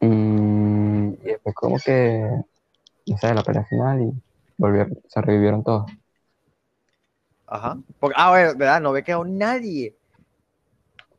Y, 0.00 0.06
y 0.06 1.16
después 1.24 1.54
como 1.54 1.76
que, 1.78 2.30
no 3.06 3.18
sé, 3.18 3.34
la 3.34 3.42
pelea 3.42 3.64
final 3.64 4.02
y 4.02 4.12
volvieron, 4.56 4.98
se 5.08 5.20
revivieron 5.20 5.62
todos. 5.64 5.90
Ajá. 7.46 7.76
Porque, 8.00 8.14
ah, 8.18 8.30
bueno, 8.30 8.54
¿verdad? 8.56 8.80
No 8.80 8.92
ve 8.92 9.02
quedado 9.02 9.24
nadie. 9.24 9.94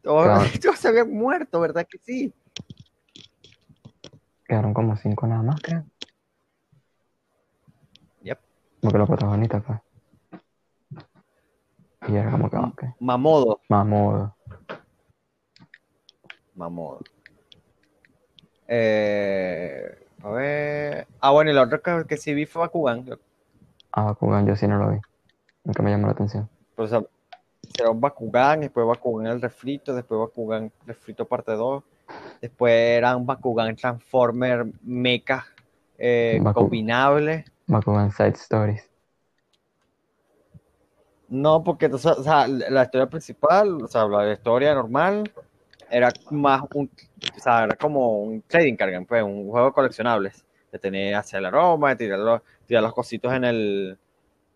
Todos, 0.01 0.25
Claro. 0.25 0.43
todos 0.61 0.79
se 0.79 0.87
habían 0.87 1.11
muerto, 1.11 1.59
¿verdad 1.59 1.85
que 1.89 1.97
sí? 1.99 2.33
Quedaron 4.47 4.73
como 4.73 4.95
cinco 4.97 5.27
nada 5.27 5.41
más, 5.41 5.59
creo. 5.61 5.83
Como 8.85 8.91
que 8.91 8.97
los 8.99 9.07
protagonistas, 9.07 9.63
pues. 9.65 9.79
Y 12.07 12.15
era 12.15 12.29
como 12.29 12.51
que, 12.51 12.57
ok, 12.57 12.83
Mamodo. 12.99 13.61
mamodo. 13.67 14.35
Mamodo. 16.53 16.99
Eh, 18.67 19.97
a 20.21 20.29
ver. 20.29 21.07
Ah, 21.19 21.31
bueno, 21.31 21.49
y 21.49 21.53
el 21.53 21.57
otro 21.57 21.81
que, 21.81 22.05
que 22.07 22.17
sí 22.17 22.35
vi 22.35 22.45
fue 22.45 22.61
Bakugan. 22.61 23.05
Ah, 23.91 24.03
Bakugan 24.03 24.45
yo 24.45 24.55
sí 24.55 24.67
no 24.67 24.77
lo 24.77 24.91
vi. 24.91 24.97
Nunca 25.63 25.81
me 25.81 25.89
llamó 25.89 26.05
la 26.05 26.13
atención. 26.13 26.47
Pero, 26.75 26.85
o 26.85 26.87
sea, 26.87 27.03
será 27.75 27.89
un 27.89 27.99
Bakugan, 27.99 28.59
después 28.61 28.85
Bakugan 28.85 29.25
el 29.31 29.41
refrito, 29.41 29.95
después 29.95 30.19
Bakugan 30.19 30.71
refrito 30.85 31.25
parte 31.25 31.53
2, 31.53 31.83
después 32.39 32.71
eran 32.71 33.25
Bakugan 33.25 33.75
Transformer 33.75 34.67
Mecha 34.83 35.43
eh, 35.97 36.37
Baku- 36.39 36.53
combinable. 36.53 37.45
Bakugan 37.67 38.11
Side 38.11 38.35
Stories. 38.35 38.89
No, 41.27 41.63
porque 41.63 41.87
o 41.87 41.97
sea, 41.97 42.47
la 42.47 42.83
historia 42.83 43.07
principal, 43.07 43.81
o 43.81 43.87
sea, 43.87 44.05
la 44.05 44.33
historia 44.33 44.73
normal, 44.75 45.31
era 45.89 46.11
más 46.29 46.63
un, 46.73 46.89
o 47.35 47.39
sea, 47.39 47.63
era 47.63 47.75
como 47.75 48.19
un 48.21 48.41
trading 48.43 48.75
card 48.75 48.91
game, 48.91 49.05
pues, 49.05 49.23
un 49.23 49.49
juego 49.49 49.67
de 49.67 49.73
coleccionables, 49.73 50.45
de 50.71 50.79
tener 50.79 51.15
hacia 51.15 51.39
el 51.39 51.45
aroma, 51.45 51.89
de 51.89 51.95
tirar 51.95 52.19
los, 52.19 52.41
tirar 52.65 52.83
los 52.83 52.93
cositos 52.93 53.33
en 53.33 53.43
el, 53.43 53.97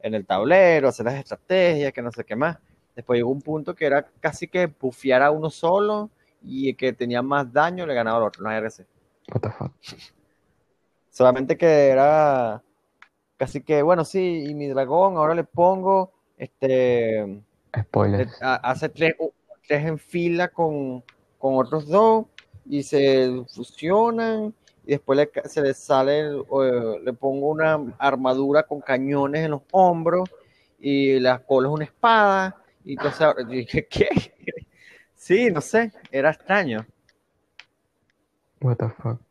en 0.01 0.13
el 0.13 0.25
tablero, 0.25 0.89
hacer 0.89 1.05
las 1.05 1.15
estrategias, 1.15 1.91
que 1.91 2.01
no 2.01 2.11
sé 2.11 2.23
qué 2.23 2.35
más. 2.35 2.57
Después 2.95 3.17
llegó 3.17 3.31
un 3.31 3.41
punto 3.41 3.73
que 3.75 3.85
era 3.85 4.05
casi 4.19 4.47
que 4.47 4.67
bufear 4.67 5.23
a 5.23 5.31
uno 5.31 5.49
solo 5.49 6.09
y 6.43 6.69
el 6.69 6.77
que 6.77 6.93
tenía 6.93 7.21
más 7.21 7.51
daño 7.51 7.85
le 7.85 7.93
ganaba 7.93 8.17
al 8.17 8.23
otro, 8.23 8.43
no 8.43 8.51
RC. 8.51 8.85
What 9.33 9.41
the 9.41 9.49
fuck. 9.49 9.71
Solamente 11.09 11.57
que 11.57 11.87
era 11.87 12.61
casi 13.39 13.61
que, 13.61 13.81
bueno, 13.81 14.03
sí, 14.03 14.43
y 14.49 14.53
mi 14.53 14.67
dragón, 14.67 15.15
ahora 15.15 15.33
le 15.33 15.45
pongo, 15.45 16.11
este, 16.37 17.41
Spoilers. 17.79 18.29
le- 18.39 18.45
ha- 18.45 18.55
hace 18.55 18.89
tres, 18.89 19.15
tres 19.65 19.85
en 19.85 19.97
fila 19.97 20.49
con, 20.49 21.01
con 21.37 21.55
otros 21.55 21.87
dos 21.87 22.25
y 22.65 22.83
se 22.83 23.31
fusionan 23.55 24.53
y 24.85 24.91
después 24.91 25.17
le 25.17 25.29
se 25.49 25.61
le 25.61 25.73
sale, 25.73 26.19
eh, 26.31 26.99
le 27.01 27.13
pongo 27.13 27.49
una 27.49 27.79
armadura 27.97 28.63
con 28.63 28.81
cañones 28.81 29.45
en 29.45 29.51
los 29.51 29.61
hombros 29.71 30.29
y 30.77 31.17
la 31.19 31.39
cola 31.39 31.69
es 31.69 31.73
una 31.73 31.85
espada 31.85 32.61
y 32.83 32.93
entonces 32.93 33.27
dije, 33.47 33.87
¿qué? 33.89 34.09
Sí, 35.15 35.49
no 35.49 35.61
sé, 35.61 35.93
era 36.11 36.31
extraño. 36.31 36.85
What 38.61 38.75
the 38.77 38.89
fuck. 38.89 39.21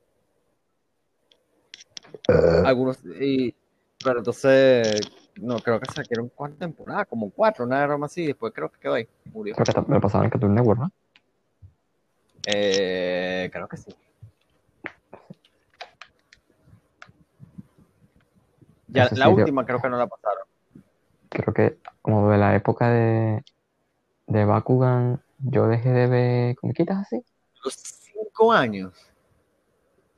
Algunos, 2.65 2.99
y, 3.21 3.55
pero 4.03 4.19
entonces, 4.19 5.01
no, 5.37 5.59
creo 5.59 5.81
que 5.81 5.91
sacaron 5.93 6.31
cuatro 6.35 6.57
temporadas, 6.57 7.07
como 7.09 7.31
cuatro, 7.31 7.65
una 7.65 7.85
broma 7.87 8.07
así, 8.07 8.27
después 8.27 8.53
creo 8.55 8.71
que 8.71 8.79
quedó 8.79 8.95
ahí, 8.95 9.09
murió. 9.33 9.55
Creo 9.55 9.65
que 9.85 9.89
me 9.89 9.97
lo 9.97 10.01
pasaron 10.01 10.27
en 10.27 10.31
Cartoon 10.31 10.55
Network, 10.55 10.81
¿no? 10.81 10.93
Eh, 12.47 13.51
creo 13.53 13.69
que 13.69 13.77
sí. 13.77 13.95
Ya, 18.89 19.11
la 19.15 19.27
yo- 19.27 19.35
última 19.35 19.67
creo 19.67 19.81
que 19.83 19.89
no 19.89 19.99
la 19.99 20.07
pasaron. 20.07 20.45
Creo 21.29 21.53
que 21.53 21.79
como 22.01 22.31
de 22.31 22.39
la 22.39 22.55
época 22.55 22.89
de, 22.91 23.45
de 24.27 24.45
Bakugan, 24.45 25.23
yo 25.39 25.67
dejé 25.67 25.91
de 25.91 26.07
ver 26.07 26.57
comiquitas 26.57 26.99
así. 26.99 27.23
Los 27.65 27.75
cinco 27.75 28.53
años. 28.53 28.95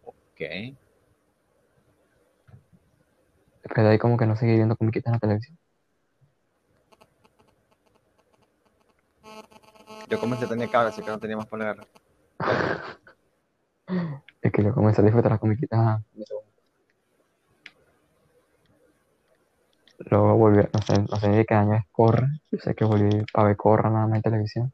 Ok. 0.04 0.40
Después 3.70 3.84
de 3.84 3.92
ahí 3.92 3.98
como 3.98 4.16
que 4.16 4.26
no 4.26 4.34
seguí 4.34 4.56
viendo 4.56 4.74
comiquitas 4.76 5.06
en 5.10 5.12
la 5.12 5.18
televisión. 5.20 5.56
Yo 10.08 10.18
comencé 10.18 10.44
a 10.44 10.48
tener 10.48 10.68
cable, 10.68 10.88
así 10.88 11.02
que 11.02 11.10
no 11.10 11.20
tenía 11.20 11.36
más 11.36 11.46
por. 11.46 11.60
Es 14.42 14.50
que 14.52 14.64
yo 14.64 14.74
comencé 14.74 15.02
a 15.02 15.04
disfrutar 15.04 15.30
las 15.32 15.40
comiquitas. 15.40 16.00
Luego 19.98 20.36
volví, 20.36 20.58
a- 20.60 20.70
no 20.72 20.82
sé, 20.82 20.94
no 21.08 21.16
sé 21.16 21.28
ni 21.28 21.36
de 21.36 21.44
qué 21.44 21.54
año 21.54 21.74
es 21.76 21.84
Corra. 21.92 22.26
Yo 22.50 22.58
sé 22.58 22.74
que 22.74 22.84
volví 22.84 23.24
para 23.32 23.48
ver 23.48 23.56
Corra 23.56 23.88
nada 23.90 24.08
más 24.08 24.16
en 24.16 24.22
televisión. 24.22 24.72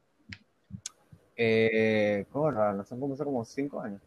Eh, 1.35 2.25
Corra, 2.31 2.73
no 2.73 2.83
son 2.83 2.99
como, 2.99 3.13
hace 3.13 3.25
como 3.25 3.45
cinco 3.45 3.79
años. 3.79 4.01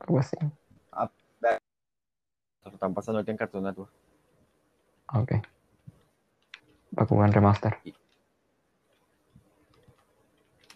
Algo 0.00 0.18
así. 0.18 0.36
Están 2.64 2.94
pasando 2.94 3.20
el 3.20 3.28
en 3.28 3.36
Cartoon 3.36 3.64
Network. 3.64 3.90
Ok. 5.12 5.32
Bakugan 6.90 7.32
Remaster. 7.32 7.76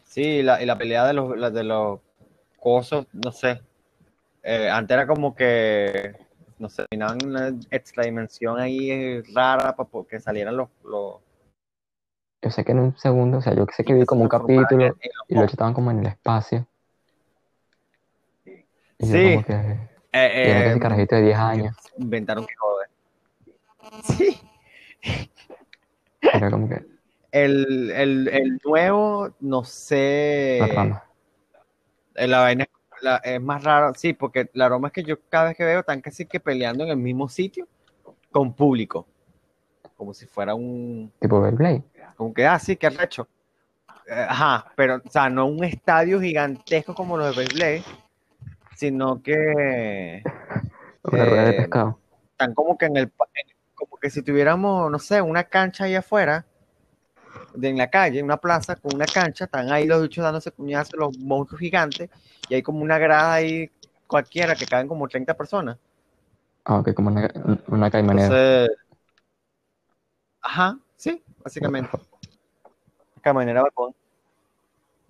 Sí, 0.04 0.42
la, 0.42 0.62
y 0.62 0.66
la 0.66 0.76
pelea 0.78 1.06
de 1.06 1.12
los, 1.12 1.36
la- 1.36 1.50
de 1.50 1.64
los 1.64 2.00
cosos, 2.58 3.06
no 3.12 3.30
sé. 3.32 3.60
Eh, 4.42 4.68
antes 4.70 4.94
era 4.94 5.06
como 5.06 5.34
que, 5.34 6.14
no 6.58 6.68
sé, 6.68 6.84
terminaban 6.88 7.18
una 7.24 7.48
extra 7.70 8.04
dimensión 8.04 8.58
ahí 8.58 8.90
eh, 8.90 9.22
rara 9.34 9.76
para 9.76 9.88
que 10.08 10.18
salieran 10.20 10.56
los, 10.56 10.68
los 10.84 11.16
Yo 12.42 12.50
sé 12.50 12.64
que 12.64 12.72
en 12.72 12.78
un 12.80 12.96
segundo, 12.96 13.38
o 13.38 13.40
sea, 13.42 13.54
yo 13.54 13.66
sé 13.74 13.84
que 13.84 13.94
vi 13.94 14.04
como 14.06 14.22
un 14.22 14.28
capítulo 14.28 14.68
en- 14.70 14.82
en 14.82 14.92
y 15.28 15.34
los 15.34 15.42
otros 15.42 15.52
estaban 15.52 15.74
como 15.74 15.90
en 15.90 16.00
el 16.00 16.06
espacio. 16.06 16.66
Sí. 19.00 19.12
que 19.46 19.97
Eh, 20.12 20.50
era 20.50 20.64
eh, 20.66 20.70
ese 20.70 20.80
carajito 20.80 21.16
de 21.16 21.22
10 21.22 21.38
años. 21.38 21.76
inventaron 21.98 22.46
que 22.46 22.54
joder. 22.56 22.88
Sí. 24.04 24.40
Era 26.20 26.50
como 26.50 26.68
que 26.68 26.82
El, 27.30 27.90
el, 27.90 28.28
el 28.28 28.60
nuevo, 28.64 29.30
no 29.40 29.64
sé. 29.64 30.58
la 30.74 31.02
eh, 32.14 32.26
La 32.26 32.40
vaina 32.40 32.66
la- 33.00 33.16
es 33.18 33.40
más 33.40 33.62
raro, 33.62 33.92
sí, 33.94 34.12
porque 34.12 34.50
la 34.54 34.66
broma 34.68 34.88
es 34.88 34.92
que 34.94 35.04
yo 35.04 35.16
cada 35.28 35.48
vez 35.48 35.56
que 35.56 35.64
veo 35.64 35.80
están 35.80 36.00
casi 36.00 36.26
que 36.26 36.40
peleando 36.40 36.82
en 36.84 36.90
el 36.90 36.96
mismo 36.96 37.28
sitio 37.28 37.68
con 38.32 38.52
público. 38.52 39.06
Como 39.96 40.12
si 40.14 40.26
fuera 40.26 40.54
un. 40.54 41.12
Tipo 41.20 41.40
Beyblade. 41.40 41.82
Como 42.16 42.32
que, 42.34 42.46
ah, 42.46 42.58
sí, 42.58 42.76
qué 42.76 42.88
arrecho. 42.88 43.28
Eh, 44.08 44.26
Ajá, 44.28 44.72
pero, 44.74 44.96
o 45.04 45.10
sea, 45.10 45.28
no 45.28 45.46
un 45.46 45.62
estadio 45.64 46.20
gigantesco 46.20 46.94
como 46.94 47.16
los 47.16 47.34
de 47.36 47.42
Beyblade, 47.44 47.82
sino 48.78 49.20
que 49.22 50.22
Una 51.02 51.24
rueda 51.24 51.44
de 51.46 51.50
Eh, 51.50 51.56
pescado. 51.62 51.98
están 52.30 52.54
como 52.54 52.78
que 52.78 52.86
en 52.86 52.96
el, 52.96 53.02
en- 53.34 53.56
como 53.74 53.96
que 53.96 54.08
si 54.08 54.22
tuviéramos, 54.22 54.88
no 54.88 54.98
sé, 55.00 55.20
una 55.20 55.42
cancha 55.44 55.84
ahí 55.84 55.96
afuera, 55.96 56.46
de, 57.54 57.68
en 57.70 57.76
la 57.76 57.90
calle, 57.90 58.22
una 58.22 58.36
plaza 58.36 58.76
con 58.76 58.94
una 58.94 59.06
cancha, 59.06 59.46
están 59.46 59.72
ahí 59.72 59.86
los 59.86 60.00
bichos 60.02 60.22
dándose 60.22 60.52
cuñazos, 60.52 60.94
los 60.96 61.18
monstruos 61.18 61.58
gigantes, 61.60 62.08
y 62.48 62.54
hay 62.54 62.62
como 62.62 62.80
una 62.82 62.98
grada 62.98 63.34
ahí 63.34 63.68
cualquiera 64.06 64.54
que 64.54 64.66
caben 64.66 64.86
como 64.86 65.08
30 65.08 65.34
personas. 65.34 65.76
Ah, 66.64 66.78
ok, 66.78 66.94
como 66.94 67.08
una, 67.10 67.28
una 67.66 67.90
caimanera. 67.90 68.26
Entonces, 68.26 68.76
ajá, 70.40 70.78
sí, 70.96 71.20
básicamente. 71.42 71.90
Caminera 73.22 73.62
balcón. 73.62 73.92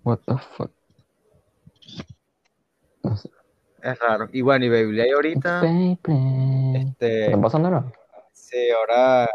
What 0.03 0.19
the 0.25 0.37
fuck. 0.57 0.71
No 3.03 3.15
sé. 3.15 3.29
Es 3.81 3.99
raro. 3.99 4.29
Y 4.31 4.41
bueno, 4.41 4.65
y 4.65 4.69
Beyblade 4.69 5.13
ahorita, 5.13 5.61
este, 5.65 6.97
¿Qué 6.97 7.25
está 7.25 7.41
pasando 7.41 7.67
ahora? 7.69 7.85
Sí, 8.33 8.69
ahora 8.71 9.29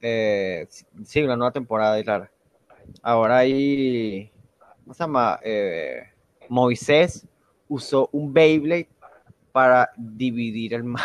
eh, 0.00 0.66
sí, 1.04 1.22
una 1.22 1.36
nueva 1.36 1.52
temporada, 1.52 1.98
y 1.98 2.04
claro. 2.04 2.28
Ahora 3.02 3.38
hay, 3.38 4.32
¿cómo 4.82 4.94
se 4.94 5.02
llama? 5.02 5.40
Eh, 5.42 6.04
Moisés 6.48 7.26
usó 7.68 8.08
un 8.12 8.32
Beyblade 8.32 8.88
para 9.52 9.90
dividir 9.96 10.74
el 10.74 10.84
mar. 10.84 11.02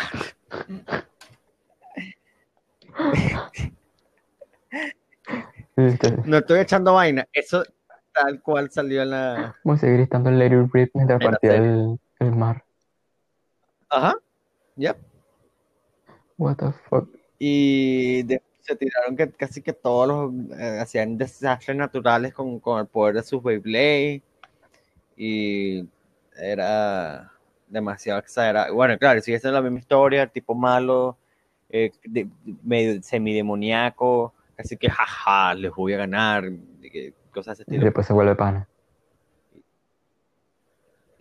Viste, 5.76 6.16
No 6.24 6.38
estoy 6.38 6.60
echando 6.60 6.94
vaina, 6.94 7.26
eso 7.32 7.64
tal 8.12 8.40
cual 8.42 8.70
salió 8.70 9.02
en 9.02 9.10
la... 9.10 9.56
Moisés 9.64 9.92
gritando 9.92 10.30
Let 10.30 10.46
it 10.46 10.70
rip 10.72 10.90
mientras 10.94 11.20
partía 11.20 11.56
el, 11.56 11.98
el 12.24 12.36
mar. 12.36 12.64
Ajá, 13.88 14.14
yep. 14.76 14.96
What 16.38 16.56
the 16.56 16.72
fuck. 16.88 17.08
Y 17.38 18.22
de- 18.24 18.42
se 18.60 18.74
tiraron 18.76 19.16
que 19.16 19.30
casi 19.30 19.60
que 19.60 19.72
todos 19.74 20.08
los 20.08 20.58
eh, 20.58 20.78
hacían 20.80 21.18
desastres 21.18 21.76
naturales 21.76 22.32
con, 22.32 22.58
con 22.60 22.80
el 22.80 22.86
poder 22.86 23.16
de 23.16 23.22
sus 23.22 23.42
Beyblade. 23.42 24.22
Y 25.16 25.86
era 26.36 27.30
demasiado 27.68 28.20
exagerado. 28.20 28.74
Bueno, 28.74 28.98
claro, 28.98 29.20
sigue 29.20 29.38
siendo 29.38 29.58
la 29.58 29.62
misma 29.62 29.80
historia, 29.80 30.22
el 30.22 30.30
tipo 30.30 30.54
malo, 30.54 31.16
eh, 31.68 31.92
de- 32.04 32.28
medio 32.62 32.94
así 34.56 34.76
que 34.76 34.88
jaja, 34.88 35.54
les 35.54 35.72
voy 35.72 35.92
a 35.92 35.98
ganar, 35.98 36.44
cosas 37.32 37.58
de 37.58 37.64
ese 37.64 37.74
Y 37.74 37.78
después 37.78 38.06
se 38.06 38.12
vuelve 38.12 38.34
pana 38.34 38.68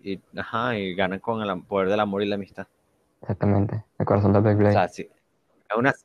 y, 0.04 0.22
ajá, 0.38 0.78
y 0.78 0.94
ganan 0.94 1.20
con 1.20 1.42
el 1.42 1.64
poder 1.64 1.90
del 1.90 2.00
amor 2.00 2.22
y 2.22 2.28
la 2.28 2.36
amistad. 2.36 2.68
Exactamente, 3.22 3.84
el 3.98 4.06
corazón 4.06 4.34
de 4.34 4.40
Black 4.42 4.58
Blade. 4.58 4.86
Es, 4.86 5.08
una, 5.78 5.90
es 5.92 5.96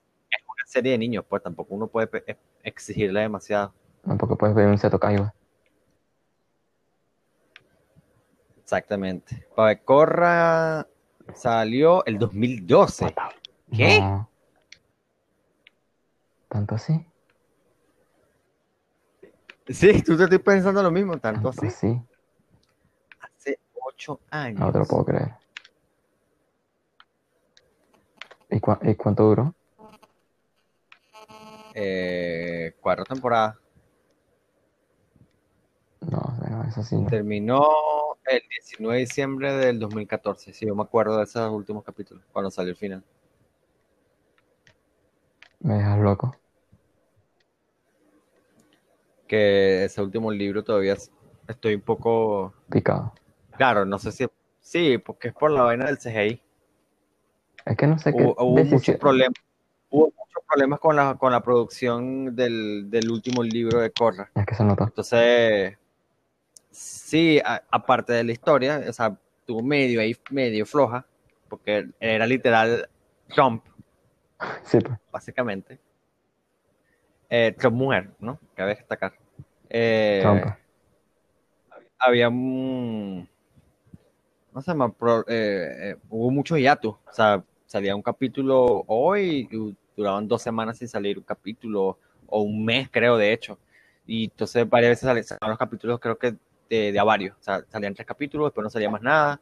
una 0.47 0.65
serie 0.67 0.93
de 0.93 0.99
niños, 0.99 1.25
pues 1.29 1.43
tampoco 1.43 1.75
uno 1.75 1.89
puede 1.89 2.09
exigirle 2.63 3.21
demasiado. 3.21 3.75
Tampoco 4.07 4.39
puedes 4.39 4.55
ver 4.55 4.69
un 4.69 4.79
Seto 4.79 4.99
Kaiba. 4.99 5.35
Exactamente. 8.61 9.47
Corra 9.85 10.87
salió 11.35 12.05
el 12.07 12.19
2012. 12.19 13.15
¿Qué? 13.75 14.03
¿Tanto 16.49 16.75
así? 16.77 17.05
Sí, 19.69 20.03
tú 20.03 20.17
te 20.17 20.25
estoy 20.25 20.39
pensando 20.39 20.83
lo 20.83 20.91
mismo, 20.91 21.19
tanto, 21.19 21.49
así. 21.49 21.69
Sí 21.71 22.01
años. 24.31 24.61
Ah, 24.61 24.67
no 24.67 24.73
te 24.73 24.79
lo 24.79 24.87
puedo 24.87 25.05
creer. 25.05 25.35
¿Y, 28.51 28.61
cuánto 28.61 29.25
duró? 29.25 29.55
Eh, 31.75 32.75
cuatro 32.81 33.05
temporadas. 33.05 33.57
No, 36.01 36.65
eso 36.67 36.83
sí. 36.83 36.97
Terminó 37.09 37.67
el 38.25 38.43
19 38.49 38.95
de 38.95 39.01
diciembre 39.01 39.53
del 39.53 39.79
2014. 39.79 40.53
Sí, 40.53 40.67
yo 40.67 40.75
me 40.75 40.83
acuerdo 40.83 41.19
de 41.19 41.25
esos 41.25 41.51
últimos 41.51 41.85
capítulos, 41.85 42.25
cuando 42.33 42.51
salió 42.51 42.71
el 42.71 42.77
final. 42.77 43.05
Me 45.61 45.75
dejas 45.75 45.99
loco. 45.99 46.37
Que 49.27 49.85
ese 49.85 50.01
último 50.01 50.31
libro 50.33 50.65
todavía 50.65 50.97
estoy 51.47 51.75
un 51.75 51.83
poco. 51.83 52.55
Picado. 52.71 53.13
Claro, 53.59 53.85
no 53.85 53.99
sé 53.99 54.13
si. 54.13 54.27
Sí, 54.61 54.97
porque 54.99 55.29
es 55.29 55.35
por 55.35 55.51
la 55.51 55.63
vaina 55.63 55.85
del 55.87 55.99
CGI. 55.99 56.41
Es 57.67 57.77
que 57.77 57.87
no 57.87 57.99
sé 57.99 58.13
qué 58.15 58.23
Hubo, 58.23 58.35
hubo 58.39 58.65
muchos 58.65 58.97
problemas. 58.97 59.35
Hubo 59.91 60.07
muchos 60.17 60.43
problemas 60.49 60.81
con 60.81 60.97
la, 60.97 61.15
con 61.17 61.33
la 61.33 61.43
producción 61.43 62.35
del, 62.35 62.89
del 62.91 63.11
último 63.11 63.43
libro 63.43 63.81
de 63.81 63.91
Corra. 63.91 64.31
Es 64.35 64.47
que 64.47 64.55
se 64.55 64.65
notó. 64.65 64.85
Entonces, 64.85 65.77
sí, 66.71 67.41
a- 67.45 67.63
aparte 67.71 68.13
de 68.13 68.25
la 68.25 68.33
historia, 68.33 68.83
o 68.89 68.93
sea, 68.93 69.15
tuvo 69.47 69.63
medio 69.63 70.01
ahí, 70.01 70.17
medio 70.31 70.65
floja, 70.67 71.05
porque 71.49 71.89
era 72.01 72.27
literal 72.27 72.89
Trump, 73.35 73.65
Sí, 74.63 74.79
pues. 74.81 74.99
básicamente. 75.11 75.79
Eh, 77.31 77.55
Trump 77.59 77.77
mujer, 77.77 78.11
¿no? 78.21 78.39
Cabe 78.55 78.75
destacar. 78.77 79.15
Eh, 79.69 80.21
Trump. 80.23 80.45
había 81.99 82.29
un. 82.29 83.29
¿Cómo 84.59 84.65
se 84.65 84.73
llama? 84.73 84.93
Pro- 84.93 85.25
eh, 85.29 85.91
eh, 85.93 85.97
hubo 86.11 86.33
mucho 86.33 86.57
hiatus. 86.57 86.97
O 87.09 87.13
sea, 87.13 87.45
salía 87.65 87.95
un 87.95 88.03
capítulo 88.03 88.83
hoy 88.89 89.49
y 89.53 89.77
duraban 89.97 90.27
dos 90.27 90.43
semanas 90.43 90.79
sin 90.79 90.89
salir 90.89 91.17
un 91.17 91.23
capítulo, 91.23 91.97
o 92.27 92.43
un 92.43 92.65
mes, 92.65 92.89
creo, 92.91 93.17
de 93.17 93.33
hecho. 93.33 93.57
Y 94.05 94.25
entonces 94.25 94.69
varias 94.69 94.91
veces 95.01 95.29
salían 95.29 95.51
los 95.51 95.59
capítulos, 95.59 96.01
creo 96.01 96.19
que 96.19 96.35
de, 96.69 96.91
de 96.91 96.99
a 96.99 97.05
varios. 97.05 97.37
O 97.39 97.43
sea, 97.43 97.63
salían 97.69 97.95
tres 97.95 98.05
capítulos, 98.05 98.47
después 98.49 98.65
no 98.65 98.71
salía 98.71 98.91
más 98.91 99.01
nada, 99.01 99.41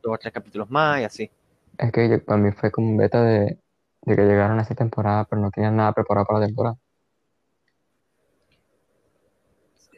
dos 0.00 0.14
o 0.14 0.18
tres 0.18 0.32
capítulos 0.32 0.70
más 0.70 1.00
y 1.00 1.04
así. 1.04 1.30
Es 1.76 1.90
que 1.90 2.18
para 2.20 2.40
mí 2.40 2.52
fue 2.52 2.70
como 2.70 2.86
un 2.88 2.96
beta 2.98 3.24
de, 3.24 3.58
de 4.02 4.16
que 4.16 4.22
llegaron 4.22 4.60
a 4.60 4.62
esa 4.62 4.76
temporada, 4.76 5.24
pero 5.24 5.42
no 5.42 5.50
tenían 5.50 5.74
nada 5.74 5.92
preparado 5.92 6.24
para 6.26 6.38
la 6.38 6.46
temporada. 6.46 6.76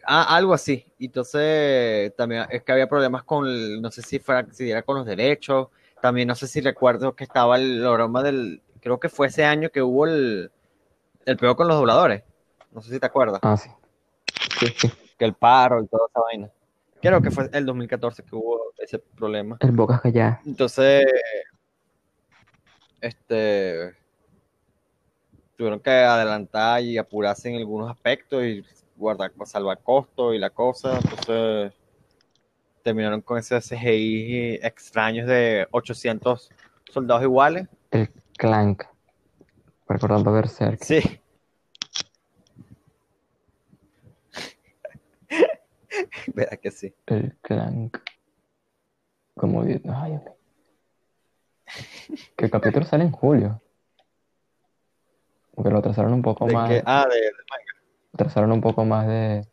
Ah, 0.05 0.35
algo 0.37 0.53
así. 0.55 0.85
Y 0.99 1.07
entonces 1.07 2.15
también 2.17 2.45
es 2.51 2.63
que 2.63 2.73
había 2.73 2.89
problemas 2.89 3.23
con, 3.25 3.47
el- 3.47 3.81
no 3.81 3.91
sé 3.91 4.03
si 4.03 4.19
fuera, 4.19 4.47
si 4.53 4.71
era 4.71 4.83
con 4.83 4.97
los 4.97 5.07
derechos. 5.07 5.69
También 6.01 6.29
no 6.29 6.35
sé 6.35 6.47
si 6.49 6.61
recuerdo 6.61 7.15
que 7.15 7.25
estaba 7.25 7.57
el 7.57 7.81
broma 7.81 8.23
del, 8.23 8.61
creo 8.81 8.99
que 8.99 9.09
fue 9.09 9.29
ese 9.29 9.45
año 9.45 9.71
que 9.71 9.83
hubo 9.83 10.07
el, 10.07 10.51
el 11.27 11.37
peor 11.37 11.55
con 11.57 11.69
los 11.69 11.77
dobladores. 11.77 12.25
No 12.73 12.81
sé 12.83 12.91
si 12.93 12.99
te 13.01 13.07
acuerdas. 13.07 13.39
Ah, 13.43 13.57
sí. 13.57 13.71
Sí, 14.59 14.67
sí. 14.77 14.93
Que 15.19 15.25
el 15.25 15.35
paro 15.35 15.83
y 15.83 15.87
toda 15.87 16.07
esa 16.09 16.21
vaina. 16.21 16.51
Creo 17.01 17.21
que 17.21 17.31
fue 17.31 17.49
el 17.53 17.67
2014 17.67 18.23
que 18.23 18.35
hubo 18.35 18.73
ese 18.79 18.99
problema. 18.99 19.57
El 19.61 19.73
Bocas 19.73 20.01
ya. 20.13 20.41
Entonces, 20.47 21.05
este, 23.01 23.95
tuvieron 25.57 25.81
que 25.81 25.91
adelantar 25.91 26.83
y 26.83 26.99
apurarse 26.99 27.49
en 27.51 27.57
algunos 27.57 27.91
aspectos 27.91 28.43
y 28.45 28.65
guardar, 29.03 29.33
salvar 29.45 29.81
costos 29.83 30.35
y 30.35 30.39
la 30.39 30.49
cosa. 30.51 30.97
Entonces, 30.99 31.73
terminaron 32.83 33.21
con 33.21 33.37
ese 33.39 33.61
CGI 33.61 34.61
extraños 34.63 35.27
de 35.27 35.67
800 35.73 36.51
soldados 36.91 37.23
iguales. 37.25 37.69
El 37.91 38.09
Clank. 38.39 38.85
Recordando 39.89 40.33
Berserk. 40.33 40.83
Sí. 40.83 41.03
¿Verdad 46.35 46.59
que 46.59 46.71
sí? 46.71 46.95
El 47.07 47.37
Clank. 47.43 47.99
Como 49.35 49.63
di- 49.65 49.83
Ay, 49.95 50.17
ok. 50.17 50.31
Que 52.37 52.45
el 52.47 52.51
capítulo 52.51 52.85
sale 52.87 53.05
en 53.05 53.13
julio. 53.13 53.61
Porque 55.55 55.71
lo 55.71 55.83
trazaron 55.83 56.15
un 56.15 56.23
poco 56.23 56.47
De 56.47 56.55
más. 56.55 56.69
que- 56.71 56.83
ah, 56.87 57.07
de, 57.11 57.21
de- 57.21 57.31
Trazaron 58.17 58.53
un 58.53 58.61
poco 58.61 58.85
más 58.85 59.07
de. 59.07 59.47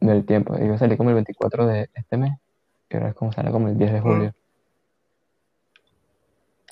Del 0.00 0.24
tiempo. 0.24 0.56
Iba 0.58 0.76
a 0.76 0.78
salir 0.78 0.96
como 0.96 1.10
el 1.10 1.14
24 1.16 1.66
de 1.66 1.90
este 1.94 2.16
mes. 2.16 2.32
Y 2.88 2.96
ahora 2.96 3.10
es 3.10 3.14
como 3.14 3.32
sale 3.32 3.50
como 3.50 3.68
el 3.68 3.76
10 3.76 3.92
de 3.92 4.00
julio. 4.00 4.32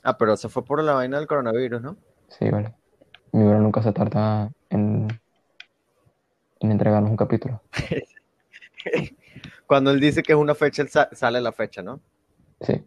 ah, 0.03 0.16
pero 0.16 0.37
se 0.37 0.49
fue 0.49 0.64
por 0.64 0.83
la 0.83 0.94
vaina 0.94 1.18
del 1.18 1.27
coronavirus, 1.27 1.83
¿no? 1.83 1.97
Sí, 2.29 2.49
vale. 2.51 2.75
Mi 3.33 3.44
bro 3.47 3.61
nunca 3.61 3.83
se 3.83 3.92
tarda 3.92 4.51
en, 4.71 5.09
en 6.61 6.73
entregarnos 6.73 7.11
un 7.11 7.16
capítulo. 7.16 7.61
Cuando 9.66 9.90
él 9.90 10.01
dice 10.01 10.23
que 10.23 10.33
es 10.33 10.38
una 10.38 10.55
fecha, 10.55 10.81
él 10.83 10.88
sa- 10.88 11.11
sale 11.12 11.40
la 11.40 11.53
fecha, 11.53 11.83
¿no? 11.83 12.01
Sí, 12.62 12.83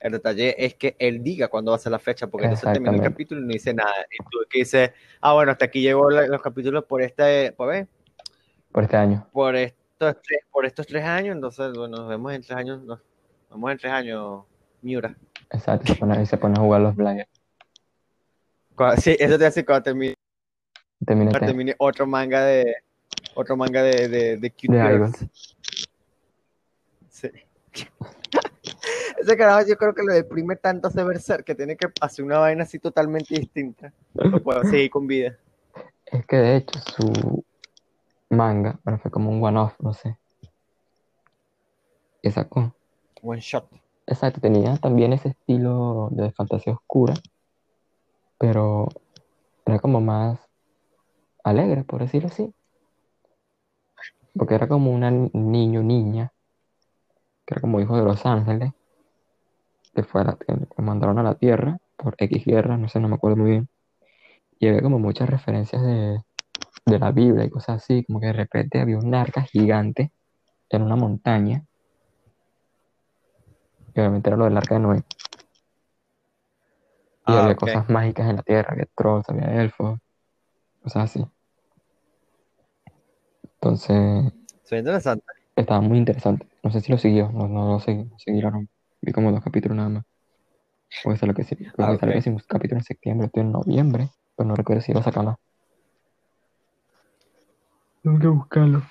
El 0.00 0.12
detalle 0.12 0.54
es 0.64 0.74
que 0.74 0.96
él 0.98 1.22
diga 1.22 1.48
cuándo 1.48 1.70
va 1.72 1.76
a 1.76 1.80
ser 1.80 1.92
la 1.92 1.98
fecha, 1.98 2.26
porque 2.26 2.46
entonces 2.46 2.64
termina 2.72 2.90
el 2.92 2.96
capítulo 3.12 3.40
y 3.42 3.44
no 3.44 3.50
dice 3.52 3.74
nada. 3.74 3.92
Y 4.10 4.24
tú 4.30 4.38
que 4.48 4.60
dices, 4.60 4.90
ah, 5.20 5.34
bueno, 5.34 5.52
hasta 5.52 5.66
aquí 5.66 5.82
llegó 5.82 6.08
la- 6.10 6.26
los 6.26 6.40
capítulos 6.40 6.84
por 6.84 7.02
este, 7.02 7.52
por, 7.52 7.86
por 8.72 8.82
este 8.84 8.96
año. 8.96 9.26
por, 9.32 9.54
es- 9.56 9.74
estos 9.92 10.22
tres, 10.22 10.40
por 10.50 10.64
estos 10.64 10.86
tres 10.86 11.04
años, 11.04 11.34
entonces, 11.34 11.72
bueno, 11.76 11.98
nos 11.98 12.08
vemos 12.08 12.32
en 12.32 12.40
tres 12.40 12.56
años, 12.56 12.82
nos 12.82 12.98
vemos 13.50 13.70
en 13.72 13.76
tres 13.78 13.92
años, 13.92 14.44
Miura. 14.80 15.14
Exacto, 15.50 15.92
se 15.92 15.98
pone, 15.98 16.24
se 16.24 16.36
pone 16.38 16.54
a 16.58 16.62
jugar 16.62 16.80
los 16.80 16.96
Blinders. 16.96 17.28
Cuando- 18.74 18.96
sí, 19.02 19.14
eso 19.20 19.38
te 19.38 19.44
hace 19.44 19.62
cuando 19.66 19.82
termine, 19.82 20.14
cuando 21.04 21.46
termine 21.48 21.74
otro 21.76 22.06
manga 22.06 22.42
de, 22.46 22.76
otro 23.34 23.54
manga 23.58 23.82
de, 23.82 24.08
de, 24.08 24.36
de 24.38 24.50
De. 24.50 25.28
Sí. 27.10 27.28
Ese 29.20 29.36
carajo 29.36 29.68
yo 29.68 29.76
creo 29.76 29.94
que 29.94 30.02
lo 30.02 30.14
deprime 30.14 30.56
tanto 30.56 30.88
hacer 30.88 31.04
Berserk 31.04 31.44
que 31.44 31.54
tiene 31.54 31.76
que 31.76 31.88
hacer 32.00 32.24
una 32.24 32.38
vaina 32.38 32.62
así 32.62 32.78
totalmente 32.78 33.38
distinta. 33.38 33.92
No 34.14 34.40
puedo 34.40 34.64
seguir 34.64 34.90
con 34.90 35.06
vida. 35.06 35.36
Es 36.06 36.24
que 36.24 36.36
de 36.36 36.56
hecho 36.56 36.78
su 36.80 37.44
manga, 38.30 38.80
bueno, 38.82 38.98
fue 38.98 39.10
como 39.10 39.30
un 39.30 39.44
one-off, 39.44 39.74
no 39.80 39.92
sé. 39.92 40.16
Y 42.22 42.30
sacó. 42.30 42.74
One 43.22 43.40
shot. 43.40 43.66
Exacto, 44.06 44.40
tenía 44.40 44.78
también 44.78 45.12
ese 45.12 45.28
estilo 45.28 46.08
de 46.12 46.32
fantasía 46.32 46.72
oscura, 46.72 47.12
pero 48.38 48.88
era 49.66 49.78
como 49.80 50.00
más 50.00 50.40
alegre, 51.44 51.84
por 51.84 52.00
decirlo 52.00 52.28
así. 52.28 52.54
Porque 54.34 54.54
era 54.54 54.66
como 54.66 54.90
un 54.92 55.30
niño, 55.34 55.82
niña, 55.82 56.32
que 57.44 57.54
era 57.54 57.60
como 57.60 57.80
hijo 57.80 57.96
de 57.96 58.02
los 58.02 58.24
ángeles, 58.24 58.72
que 59.94 60.02
fue 60.02 60.20
a 60.22 60.24
la- 60.24 60.36
que 60.36 60.52
lo 60.54 60.84
mandaron 60.84 61.18
a 61.18 61.22
la 61.22 61.34
Tierra 61.34 61.78
por 61.96 62.14
X 62.18 62.44
guerra, 62.44 62.76
no 62.76 62.88
sé, 62.88 63.00
no 63.00 63.08
me 63.08 63.16
acuerdo 63.16 63.36
muy 63.36 63.50
bien. 63.50 63.68
Y 64.58 64.68
había 64.68 64.82
como 64.82 64.98
muchas 64.98 65.28
referencias 65.28 65.82
de, 65.82 66.20
de 66.86 66.98
la 66.98 67.12
Biblia 67.12 67.44
y 67.44 67.50
cosas 67.50 67.82
así, 67.82 68.04
como 68.04 68.20
que 68.20 68.26
de 68.26 68.32
repente 68.32 68.80
había 68.80 68.98
un 68.98 69.14
arca 69.14 69.42
gigante 69.42 70.12
en 70.70 70.82
una 70.82 70.96
montaña. 70.96 71.64
Y 73.94 74.00
obviamente 74.00 74.28
era 74.30 74.36
lo 74.36 74.44
del 74.44 74.56
arca 74.56 74.74
de 74.74 74.80
Noé. 74.80 75.02
Y 77.26 77.32
Ah, 77.32 77.42
había 77.42 77.56
cosas 77.56 77.88
mágicas 77.88 78.28
en 78.28 78.36
la 78.36 78.42
tierra, 78.42 78.76
que 78.76 78.86
trolls, 78.96 79.28
había 79.28 79.62
elfos, 79.62 79.98
cosas 80.82 81.04
así. 81.04 81.24
Entonces, 83.44 84.32
Soy 84.64 84.78
interesante. 84.78 85.24
estaba 85.56 85.80
muy 85.80 85.98
interesante. 85.98 86.46
No 86.62 86.70
sé 86.70 86.80
si 86.80 86.90
lo 86.90 86.98
siguió, 86.98 87.30
no, 87.32 87.46
no 87.48 87.72
lo 87.72 87.80
seguí, 87.80 88.04
no 88.04 88.18
seguí 88.18 88.40
la- 88.40 88.64
Vi 89.02 89.12
como 89.12 89.30
dos 89.32 89.42
capítulos 89.42 89.76
nada 89.76 89.88
más. 89.88 90.04
Puede 91.04 91.18
ser 91.18 91.28
lo 91.28 91.34
que 91.34 91.44
sí, 91.44 91.56
Ah, 91.78 91.96
que 91.96 92.20
sí, 92.20 92.28
un 92.30 92.38
capítulo 92.48 92.78
en 92.80 92.84
septiembre, 92.84 93.26
estoy 93.26 93.42
en 93.42 93.52
noviembre, 93.52 94.08
pero 94.36 94.48
no 94.48 94.56
recuerdo 94.56 94.82
si 94.82 94.92
iba 94.92 95.00
a 95.00 95.04
sacar 95.04 95.24
más. 95.24 95.36
Tengo 98.02 98.18
que 98.18 98.26
buscarlo. 98.26 98.82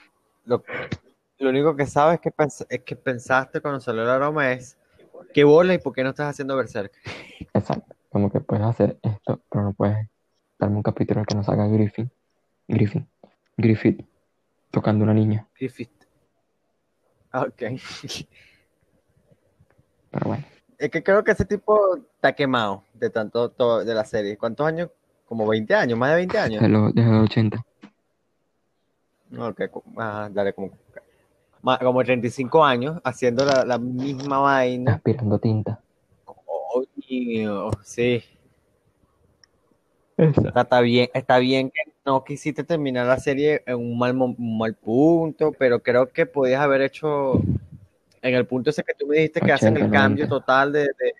Lo, 0.46 0.64
lo 1.40 1.50
único 1.50 1.76
que 1.76 1.86
sabes 1.86 2.16
es 2.16 2.22
que, 2.22 2.32
pens- 2.32 2.66
es 2.70 2.82
que 2.84 2.96
pensaste 2.96 3.62
cuando 3.62 3.80
salió 3.80 4.04
el 4.04 4.10
aroma 4.10 4.52
es 4.52 4.78
qué 5.34 5.44
bola 5.44 5.74
y 5.74 5.78
por 5.80 5.94
qué 5.94 6.04
no 6.04 6.10
estás 6.12 6.30
haciendo 6.30 6.56
Berserk. 6.56 6.94
Exacto, 7.54 7.96
como 8.10 8.32
que 8.32 8.40
puedes 8.40 8.66
hacer 8.66 8.98
esto, 9.02 9.42
pero 9.50 9.66
no 9.66 9.74
puedes 9.74 10.08
darme 10.58 10.78
un 10.78 10.84
capítulo 10.84 11.20
en 11.20 11.22
el 11.22 11.28
que 11.28 11.36
no 11.36 11.44
salga 11.44 11.68
Griffin, 11.68 12.12
Griffin, 12.68 13.08
Griffith, 13.58 14.06
tocando 14.72 15.04
una 15.04 15.14
niña. 15.14 15.48
Griffith. 15.58 15.92
Ah, 17.32 17.42
Ok. 17.44 17.62
Pero 20.12 20.26
bueno, 20.28 20.44
Es 20.78 20.90
que 20.90 21.04
creo 21.04 21.24
que 21.24 21.32
ese 21.32 21.46
tipo 21.46 21.98
está 21.98 22.34
quemado 22.34 22.84
de 22.94 23.10
tanto 23.10 23.50
to- 23.50 23.84
de 23.84 23.94
la 23.94 24.06
serie. 24.06 24.38
¿Cuántos 24.38 24.66
años? 24.66 24.90
Como 25.26 25.46
20 25.48 25.76
años, 25.76 25.98
más 26.00 26.10
de 26.12 26.16
20 26.16 26.38
años. 26.40 26.62
desde 26.62 26.70
los, 26.74 26.94
desde 26.96 27.12
los 27.12 27.24
80. 27.26 27.66
Ok, 29.38 29.62
ah, 29.98 30.28
dale, 30.32 30.54
como, 30.54 30.72
como 31.82 32.04
35 32.04 32.66
años 32.66 33.00
haciendo 33.04 33.46
la, 33.46 33.64
la 33.64 33.78
misma 33.78 34.40
vaina. 34.40 34.94
aspirando 34.96 35.38
tinta. 35.38 35.80
Oh, 36.26 36.84
Dios, 37.08 37.76
sí. 37.84 38.24
Está 40.18 40.82
bien, 40.82 41.10
está 41.14 41.38
bien 41.38 41.70
que 41.70 41.94
no 42.06 42.24
quisiste 42.26 42.64
terminar 42.64 43.06
la 43.06 43.20
serie 43.20 43.64
en 43.66 43.76
un 43.78 43.98
mal, 43.98 44.20
un 44.20 44.58
mal 44.58 44.74
punto, 44.76 45.54
pero 45.58 45.80
creo 45.82 46.08
que 46.10 46.26
podías 46.26 46.62
haber 46.62 46.82
hecho 46.82 47.42
en 48.22 48.36
el 48.36 48.46
punto 48.48 48.70
ese 48.70 48.84
que 48.84 48.94
tú 48.94 49.08
me 49.08 49.16
dijiste 49.18 49.42
que 49.42 49.52
hacen 49.52 49.76
el 49.78 49.84
80, 49.84 49.98
cambio 49.98 50.26
90. 50.28 50.36
total 50.40 50.72
de, 50.74 50.80
de- 50.82 51.16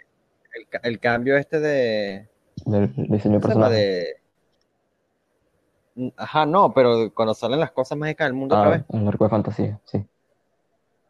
el, 0.56 0.68
ca- 0.68 0.80
el 0.84 1.00
cambio 1.00 1.38
este 1.38 1.60
de, 1.60 2.28
Del 2.66 2.92
diseño 2.96 3.40
personaje. 3.40 3.74
de 3.76 4.16
ajá, 6.18 6.46
no, 6.46 6.74
pero 6.74 7.14
cuando 7.14 7.34
salen 7.34 7.60
las 7.60 7.72
cosas 7.72 7.98
mágicas 7.98 8.28
del 8.28 8.34
mundo 8.34 8.56
otra 8.58 8.70
Ah, 8.70 8.72
vez, 8.72 8.84
el 8.90 9.08
arco 9.08 9.24
de 9.26 9.30
fantasía, 9.30 9.80
sí. 9.86 10.06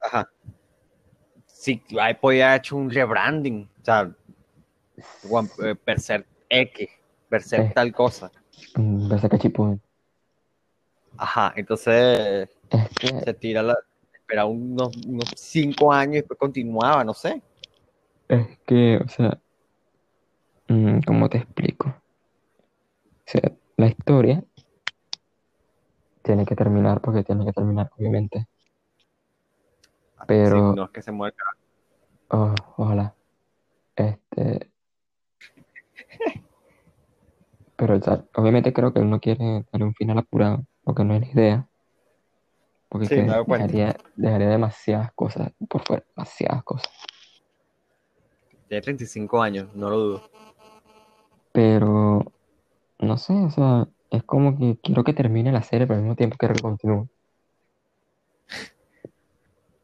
ajá. 0.02 0.30
Sí, 1.46 1.84
ahí 2.00 2.14
podía 2.16 2.50
haber 2.50 2.60
hecho 2.60 2.76
un 2.78 2.90
rebranding, 2.90 3.70
o 3.82 3.86
sea, 3.86 4.12
One- 5.30 5.50
eh, 5.64 5.76
Berserk 5.86 6.26
X, 6.50 6.90
Berserk 7.30 7.68
Sí. 7.68 7.74
tal 7.74 7.94
cosa. 7.94 8.32
Mm, 8.76 9.10
Berserk 9.10 9.36
Shippuden. 9.42 9.82
Ajá, 11.18 11.54
entonces 11.56 12.50
Es 12.70 12.90
que, 13.00 13.08
se 13.22 13.34
tira 13.34 13.62
la. 13.62 13.76
Espera 14.30 14.46
unos, 14.46 14.96
unos 15.08 15.28
cinco 15.36 15.92
años 15.92 16.14
y 16.14 16.18
después 16.20 16.38
continuaba, 16.38 17.04
no 17.04 17.16
sé. 17.16 17.42
es 18.28 18.60
que, 18.60 18.98
o 19.04 19.08
sea, 19.10 19.40
mm, 20.68 21.00
¿cómo 21.08 21.28
te 21.30 21.40
explico? 21.40 21.90
O 21.90 23.24
sea, 23.26 23.52
la 23.76 23.88
historia 23.88 24.44
tiene 26.22 26.46
que 26.46 26.56
terminar 26.56 27.02
porque 27.02 27.24
tiene 27.24 27.44
que 27.44 27.54
terminar, 27.54 27.90
obviamente. 27.98 28.46
Pero- 30.28 30.74
Sí, 30.74 30.76
no 30.76 30.84
es 30.86 30.92
que 30.92 31.02
se 31.02 31.12
muera. 31.12 31.36
Oh, 32.28 32.54
ojalá. 32.78 33.16
Este. 33.96 34.70
Pero, 37.76 37.96
o 37.98 38.02
sea, 38.02 38.24
obviamente 38.36 38.74
creo 38.74 38.94
que 38.94 39.00
él 39.00 39.10
no 39.10 39.20
quiere 39.20 39.66
darle 39.72 39.86
un 39.88 39.96
final 39.96 40.20
apurado, 40.20 40.68
porque 40.84 41.04
no 41.04 41.16
es 41.16 41.22
la 41.22 41.28
idea. 41.32 41.69
Porque 42.90 43.06
Sí, 43.06 43.16
que 43.16 43.24
me 43.24 43.58
dejaría, 43.58 43.96
dejaría 44.16 44.50
demasiadas 44.50 45.12
cosas 45.14 45.52
por 45.68 45.84
fuera, 45.86 46.04
demasiadas 46.16 46.64
cosas. 46.64 46.92
Tiene 48.68 48.82
35 48.82 49.42
años, 49.42 49.76
no 49.76 49.90
lo 49.90 49.98
dudo. 49.98 50.30
Pero, 51.52 52.24
no 53.00 53.18
sé, 53.18 53.34
o 53.34 53.50
sea, 53.52 53.88
es 54.10 54.24
como 54.24 54.58
que 54.58 54.78
quiero 54.82 55.04
que 55.04 55.14
termine 55.14 55.52
la 55.52 55.62
serie, 55.62 55.86
pero 55.86 55.98
al 55.98 56.04
mismo 56.04 56.16
tiempo 56.16 56.38
quiero 56.38 56.56
que 56.56 56.62
continúe. 56.62 57.08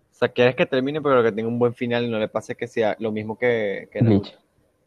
O 0.08 0.18
sea, 0.18 0.30
quieres 0.30 0.56
que 0.56 0.66
termine, 0.66 1.02
pero 1.02 1.22
que 1.22 1.34
tenga 1.34 1.50
un 1.50 1.60
buen 1.60 1.74
final 1.74 2.06
y 2.06 2.10
no 2.10 2.18
le 2.18 2.30
pase 2.30 2.56
que 2.56 2.68
sea 2.68 2.96
lo 3.00 3.12
mismo 3.12 3.38
que, 3.38 3.90
que. 3.92 4.00
Bleach. 4.00 4.34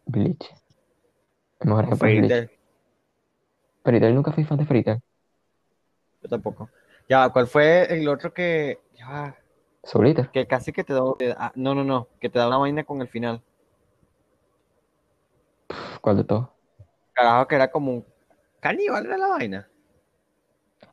Bleach. 0.07 0.55
Mejor 1.61 1.93
es 1.93 1.99
Fairy. 1.99 2.29
Tail. 2.29 2.51
Fairy 3.85 4.01
Tail, 4.01 4.15
nunca 4.15 4.33
fui 4.33 4.45
fan 4.45 4.57
de 4.57 4.65
Fairy 4.65 4.85
Tail. 4.85 5.03
Yo 6.23 6.29
tampoco. 6.31 6.71
Ya, 7.09 7.29
¿cuál 7.31 7.47
fue 7.47 7.93
el 7.93 8.07
otro 8.09 8.33
que. 8.35 8.81
Ya, 8.95 9.37
Eater. 10.05 10.31
que 10.31 10.47
casi 10.47 10.73
que 10.73 10.85
te 10.85 10.93
da. 10.93 11.01
ah, 11.39 11.53
no, 11.55 11.75
no, 11.75 11.83
no. 11.85 12.09
Que 12.21 12.29
te 12.29 12.39
da 12.39 12.49
una 12.49 12.59
vaina 12.59 12.85
con 12.85 13.01
el 13.01 13.09
final. 13.09 13.43
¿Cuál 16.01 16.19
de 16.19 16.25
todos? 16.25 16.49
Carajo, 17.15 17.47
que 17.49 17.55
era 17.55 17.71
como 17.71 17.93
un. 17.93 18.05
Caníbal 18.61 19.07
era 19.07 19.17
la 19.17 19.29
vaina. 19.29 19.69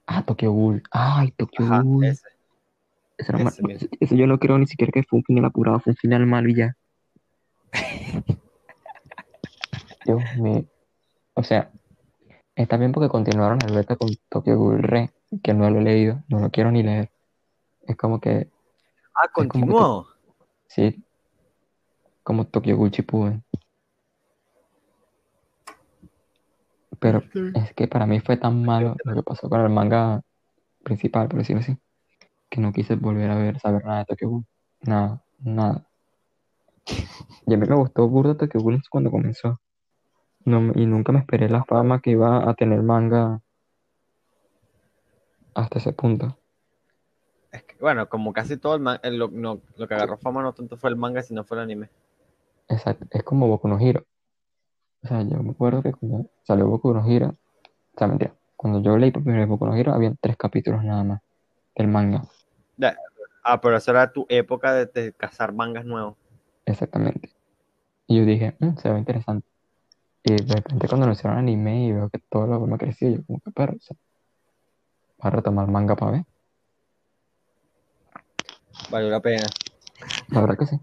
Ah, 0.08 0.24
Tokyo 0.24 0.52
Ghoul. 0.52 0.84
Ay, 0.92 1.32
Tokyo 1.32 1.66
Ajá, 1.66 1.82
Ghoul. 1.82 2.06
ese. 2.06 2.28
Ese 3.18 3.32
era 3.32 3.38
Ese 3.40 3.62
ma- 3.62 3.68
mismo. 3.68 3.88
ese- 3.88 3.98
ese 4.00 4.18
yo 4.18 4.28
no 4.28 4.40
creo 4.40 4.58
ni 4.58 4.68
siquiera 4.68 4.92
que 4.92 5.04
fue 5.04 5.18
un 5.20 5.24
final 5.24 5.46
apurado, 5.46 5.80
fue 5.80 5.92
un 5.92 5.98
final 5.98 6.26
malo 6.26 6.50
y 6.50 6.56
ya. 6.56 6.76
Dios 10.06 10.22
mío. 10.38 10.66
O 11.34 11.44
sea, 11.44 11.72
está 12.56 12.78
bien 12.78 12.92
porque 12.92 13.10
continuaron 13.10 13.60
el 13.68 13.74
beta 13.76 13.96
con 13.96 14.10
Tokyo 14.30 14.58
Ghoul 14.58 14.84
Re, 14.84 15.12
que 15.44 15.54
no 15.54 15.70
lo 15.70 15.80
he 15.80 15.84
leído, 15.84 16.24
no 16.30 16.40
lo 16.40 16.50
quiero 16.50 16.72
ni 16.72 16.84
leer. 16.84 17.12
Es 17.88 17.96
como 17.96 18.20
que, 18.20 18.50
Ah, 19.14 19.28
como 19.34 19.48
que 19.48 19.58
continuó. 19.60 20.08
sí, 20.68 21.04
como 22.24 22.46
Tokyo 22.48 22.76
Ghoul 22.78 22.92
Shippuden. 22.92 23.44
Pero 27.00 27.22
es 27.54 27.74
que 27.74 27.88
para 27.88 28.06
mí 28.08 28.20
fue 28.20 28.38
tan 28.38 28.64
malo 28.64 28.96
lo 29.04 29.16
que 29.16 29.24
pasó 29.24 29.50
con 29.50 29.62
el 29.62 29.70
manga 29.70 30.22
principal, 30.84 31.28
por 31.28 31.40
decirlo 31.40 31.62
así, 31.62 31.78
que 32.50 32.62
no 32.62 32.72
quise 32.72 32.96
volver 32.96 33.30
a 33.30 33.36
ver, 33.36 33.60
saber 33.60 33.84
nada 33.86 34.00
de 34.00 34.06
Tokyo 34.06 34.30
Ghoul. 34.30 34.46
Nada, 34.82 35.24
nada. 35.40 35.88
Y 37.48 37.54
a 37.54 37.58
mí 37.58 37.68
me 37.68 37.76
gustó 37.76 38.08
burda 38.08 38.36
Tokyo 38.38 38.60
Ghoul 38.62 38.82
cuando 38.90 39.12
comenzó. 39.12 39.60
No, 40.46 40.72
y 40.76 40.86
nunca 40.86 41.12
me 41.12 41.20
esperé 41.20 41.50
la 41.50 41.64
fama 41.64 42.02
que 42.02 42.12
iba 42.12 42.50
a 42.50 42.54
tener 42.54 42.82
manga 42.84 43.42
hasta 45.56 45.80
ese 45.80 45.94
punto. 45.94 46.38
Es 47.52 47.64
que, 47.64 47.76
bueno, 47.80 48.08
como 48.10 48.34
casi 48.34 48.58
todo 48.58 48.76
el 48.76 49.18
lo, 49.18 49.30
no, 49.30 49.62
lo 49.78 49.88
que 49.88 49.94
agarró 49.94 50.18
fama 50.18 50.44
no 50.44 50.54
tanto 50.54 50.78
fue 50.78 50.90
el 50.90 50.98
manga, 50.98 51.24
sino 51.24 51.44
fue 51.44 51.58
el 51.58 51.64
anime. 51.64 51.90
Exacto, 52.68 53.06
es 53.12 53.24
como 53.24 53.48
Boku 53.48 53.68
no 53.68 53.80
Hero. 53.80 54.06
O 55.04 55.08
sea, 55.08 55.22
yo 55.22 55.42
me 55.42 55.52
acuerdo 55.52 55.82
que 55.82 55.94
cuando 55.94 56.30
salió 56.44 56.68
Boku 56.68 56.94
no 56.94 57.06
Hero, 57.10 57.30
o 57.30 57.98
sea, 57.98 58.08
mentira, 58.08 58.36
cuando 58.58 58.82
yo 58.82 58.98
leí 58.98 59.12
por 59.12 59.24
primera 59.24 59.44
vez 59.44 59.50
Boku 59.50 59.66
no 59.66 59.76
Hero, 59.76 59.94
había 59.94 60.14
tres 60.20 60.36
capítulos 60.36 60.84
nada 60.84 61.04
más 61.04 61.22
del 61.76 61.88
manga. 61.88 62.24
Ya. 62.78 62.98
Ah, 63.44 63.62
pero 63.62 63.78
esa 63.78 63.92
era 63.92 64.12
tu 64.12 64.26
época 64.28 64.74
de, 64.74 64.88
de 64.88 65.14
cazar 65.14 65.54
mangas 65.54 65.86
nuevos. 65.86 66.18
Exactamente. 66.66 67.30
Y 68.08 68.18
yo 68.18 68.26
dije, 68.26 68.56
"Mm, 68.60 68.76
se 68.78 68.90
ve 68.92 69.00
interesante. 69.00 69.48
Y 70.24 70.34
de 70.34 70.56
repente 70.56 70.88
cuando 70.88 71.06
anunciaron 71.06 71.38
anime 71.38 71.86
y 71.86 71.92
veo 71.94 72.10
que 72.10 72.18
todo 72.18 72.48
lo 72.48 72.60
me 72.66 72.78
creció, 72.80 73.10
yo 73.10 73.24
como 73.26 73.40
que 73.40 73.52
perro, 73.52 73.76
o 73.78 73.80
sea, 73.80 73.96
a 75.20 75.30
retomar 75.30 75.68
manga 75.68 75.96
para 75.96 76.12
ver. 76.12 76.26
Valió 78.90 79.10
la 79.10 79.20
pena. 79.22 79.48
La 80.30 80.42
verdad 80.42 80.58
que 80.58 80.66
sí. 80.68 80.80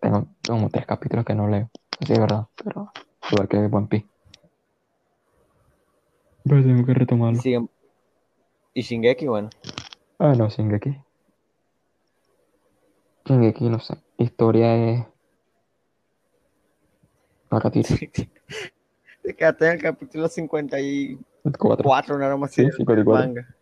Tengo 0.00 0.26
como 0.46 0.68
tres 0.68 0.86
capítulos 0.86 1.24
que 1.24 1.34
no 1.34 1.48
leo. 1.48 1.70
Así 2.00 2.12
es 2.12 2.18
verdad, 2.18 2.46
pero 2.62 2.92
igual 3.30 3.48
que 3.48 3.56
One 3.58 3.86
Piece. 3.88 4.06
Pero 6.44 6.62
tengo 6.62 6.86
que 6.86 6.94
retomarlo. 6.94 7.40
y 8.74 8.82
Shingeki, 8.82 9.26
bueno. 9.26 9.50
Ah, 10.18 10.34
no, 10.34 10.48
Shingeki. 10.48 10.96
Shingeki, 13.24 13.68
no 13.68 13.80
sé. 13.80 13.96
Historia 14.16 14.74
es... 14.74 15.06
Paratito. 17.48 17.94
Te 19.22 19.34
quedaste 19.36 19.66
en 19.66 19.72
el 19.72 19.82
capítulo 19.82 20.28
54, 20.28 21.82
Cuatro. 21.82 22.18
no 22.18 22.24
era 22.24 22.36
más 22.36 22.52
Sí, 22.52 22.62
del 22.62 22.72
54. 22.72 23.26
manga. 23.26 23.54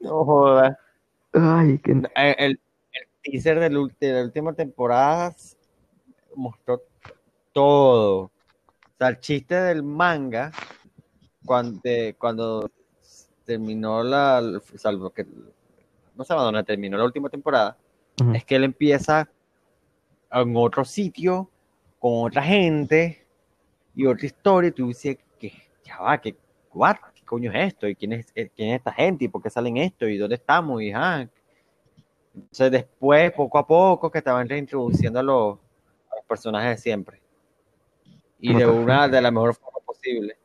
No 0.00 0.24
jodas. 0.24 0.76
Ay, 1.32 1.78
que... 1.78 1.92
El, 1.92 2.08
el- 2.38 2.60
teaser 3.22 3.58
de 3.60 3.68
la 3.70 4.22
última 4.22 4.52
temporada 4.54 5.34
mostró 6.34 6.82
todo. 7.52 8.20
O 8.22 8.30
sea, 8.96 9.08
el 9.08 9.20
chiste 9.20 9.54
del 9.54 9.82
manga, 9.82 10.52
cuando, 11.44 11.80
cuando 12.16 12.70
terminó 13.44 14.02
la. 14.02 14.60
Salvo 14.76 15.10
que. 15.10 15.26
No 16.14 16.24
sé 16.24 16.32
dónde 16.34 16.64
terminó 16.64 16.96
la 16.96 17.04
última 17.04 17.28
temporada. 17.28 17.76
Es 18.34 18.44
que 18.44 18.56
él 18.56 18.64
empieza 18.64 19.28
en 20.32 20.56
otro 20.56 20.84
sitio, 20.84 21.50
con 21.98 22.26
otra 22.26 22.42
gente 22.42 23.26
y 23.94 24.06
otra 24.06 24.26
historia. 24.26 24.68
Y 24.68 24.72
tú 24.72 24.88
dices 24.88 25.18
que 25.38 25.52
ya 25.84 25.98
va, 26.00 26.18
que 26.18 26.34
what? 26.72 26.96
¿Qué 27.14 27.24
coño 27.24 27.52
es 27.52 27.72
esto? 27.72 27.88
¿Y 27.88 27.94
quién 27.94 28.12
es, 28.12 28.26
eh, 28.34 28.50
quién 28.54 28.70
es 28.70 28.78
esta 28.78 28.92
gente? 28.92 29.24
¿Y 29.24 29.28
por 29.28 29.42
qué 29.42 29.50
salen 29.50 29.76
esto? 29.76 30.06
¿Y 30.08 30.16
dónde 30.16 30.36
estamos? 30.36 30.82
Y 30.82 30.92
ah. 30.92 31.28
Entonces 32.34 32.70
después, 32.70 33.32
poco 33.32 33.58
a 33.58 33.66
poco, 33.66 34.10
que 34.10 34.18
estaban 34.18 34.48
reintroduciendo 34.48 35.18
a 35.18 35.22
los, 35.22 35.58
a 36.10 36.16
los 36.16 36.24
personajes 36.26 36.76
de 36.76 36.82
siempre. 36.82 37.20
Y 38.40 38.54
de 38.54 38.66
una, 38.66 39.08
de 39.08 39.20
la 39.20 39.30
mejor 39.30 39.54
forma 39.54 39.80
posible. 39.84 40.36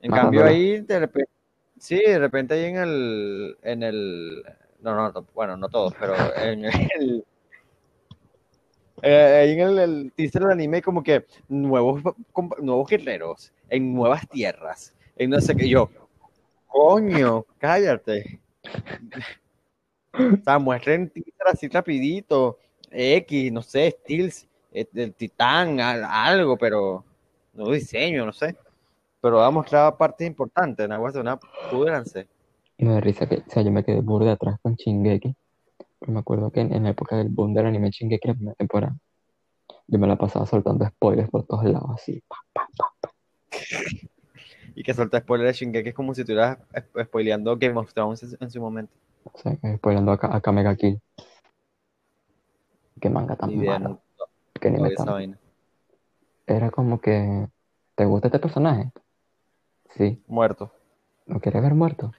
En 0.00 0.10
cambio 0.10 0.44
ahí, 0.44 0.80
de 0.80 1.00
repente, 1.00 1.30
sí, 1.78 1.96
de 1.96 2.18
repente 2.18 2.54
ahí 2.54 2.64
en 2.64 2.76
el, 2.76 3.58
en 3.62 3.82
el, 3.82 4.42
no, 4.80 4.94
no, 4.94 5.12
no, 5.12 5.26
bueno, 5.34 5.56
no 5.58 5.68
todos, 5.68 5.94
pero 6.00 6.14
en 6.36 6.64
el, 6.64 7.24
eh, 9.02 9.40
ahí 9.42 9.52
en 9.52 9.60
el, 9.60 9.78
el 9.78 10.12
teaser 10.12 10.42
del 10.42 10.52
anime 10.52 10.80
como 10.80 11.02
que 11.02 11.26
nuevos, 11.48 12.02
nuevos 12.60 12.88
guerreros, 12.88 13.52
en 13.68 13.94
nuevas 13.94 14.26
tierras, 14.28 14.94
en 15.20 15.28
no 15.28 15.40
sé 15.40 15.54
qué, 15.54 15.68
yo, 15.68 15.90
coño, 16.66 17.44
cállate. 17.58 18.40
O 20.14 20.42
sea, 20.42 20.58
muestren 20.58 21.12
así 21.44 21.68
rapidito, 21.68 22.58
X, 22.90 23.52
no 23.52 23.60
sé, 23.60 23.90
Steels, 24.00 24.48
eh, 24.72 24.86
el 24.94 25.12
Titán, 25.12 25.78
al- 25.78 26.04
algo, 26.04 26.56
pero 26.56 27.04
no 27.52 27.70
diseño, 27.70 28.24
no 28.24 28.32
sé. 28.32 28.56
Pero 29.20 29.36
va 29.36 29.46
a 29.48 29.50
mostrar 29.50 29.94
partes 29.98 30.26
importantes, 30.26 30.86
en 30.86 30.92
agua 30.92 31.12
una 31.14 31.38
púdranse. 31.70 32.26
Y 32.78 32.86
me 32.86 32.94
da 32.94 33.00
risa 33.00 33.28
que, 33.28 33.36
o 33.36 33.44
sea, 33.46 33.62
yo 33.62 33.70
me 33.70 33.84
quedé 33.84 34.00
burda 34.00 34.32
atrás 34.32 34.58
con 34.62 34.74
Shingeki. 34.74 35.36
Pero 35.98 36.12
me 36.12 36.20
acuerdo 36.20 36.50
que 36.50 36.60
en, 36.60 36.82
la 36.82 36.90
época 36.90 37.16
del 37.16 37.28
boom 37.28 37.52
del 37.52 37.66
anime 37.66 37.90
Shingeki, 37.90 38.26
la 38.26 38.34
primera 38.34 38.54
temporada, 38.54 38.96
yo 39.86 39.98
me 39.98 40.06
la 40.06 40.16
pasaba 40.16 40.46
soltando 40.46 40.86
spoilers 40.86 41.28
por 41.28 41.44
todos 41.44 41.64
lados, 41.64 41.90
así. 41.94 42.22
Y 44.74 44.82
que 44.82 44.94
solta 44.94 45.18
spoiler 45.20 45.46
de 45.48 45.52
Shingeki 45.52 45.88
es 45.90 45.94
como 45.94 46.14
si 46.14 46.22
estuvieras 46.22 46.58
sp- 46.72 47.04
spoileando 47.04 47.56
Game 47.56 47.78
of 47.78 47.92
Thrones 47.92 48.36
en- 48.40 48.50
su 48.50 48.60
momento. 48.60 48.92
O 49.24 49.36
sea, 49.38 49.56
que 49.56 49.76
spoilando 49.76 50.12
a, 50.12 50.18
a 50.36 50.40
Kamega 50.40 50.74
Kill. 50.76 51.00
Qué 53.00 53.10
manga 53.10 53.36
tan 53.36 53.56
malo. 53.64 53.88
no, 53.88 54.00
Qué 54.60 54.68
anime 54.68 54.90
tan... 54.94 55.06
vaina. 55.06 55.38
Era 56.46 56.70
como 56.70 57.00
que, 57.00 57.46
¿te 57.94 58.04
gusta 58.04 58.28
este 58.28 58.38
personaje? 58.38 58.90
Sí. 59.96 60.22
Muerto. 60.26 60.72
¿Lo 61.26 61.40
quieres 61.40 61.62
ver 61.62 61.74
muerto? 61.74 62.12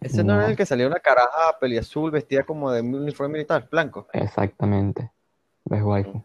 Ese 0.00 0.22
no, 0.22 0.34
era 0.34 0.42
No. 0.44 0.48
el 0.50 0.56
que 0.56 0.64
salía 0.66 0.86
una 0.86 1.00
caraja 1.00 1.58
peli 1.60 1.76
azul 1.78 2.10
vestida 2.10 2.44
como 2.44 2.70
de 2.70 2.80
uniforme 2.82 3.32
militar, 3.32 3.68
blanco. 3.70 4.06
Exactamente. 4.12 5.10
¿Ves, 5.64 5.82
waifu? 5.82 6.22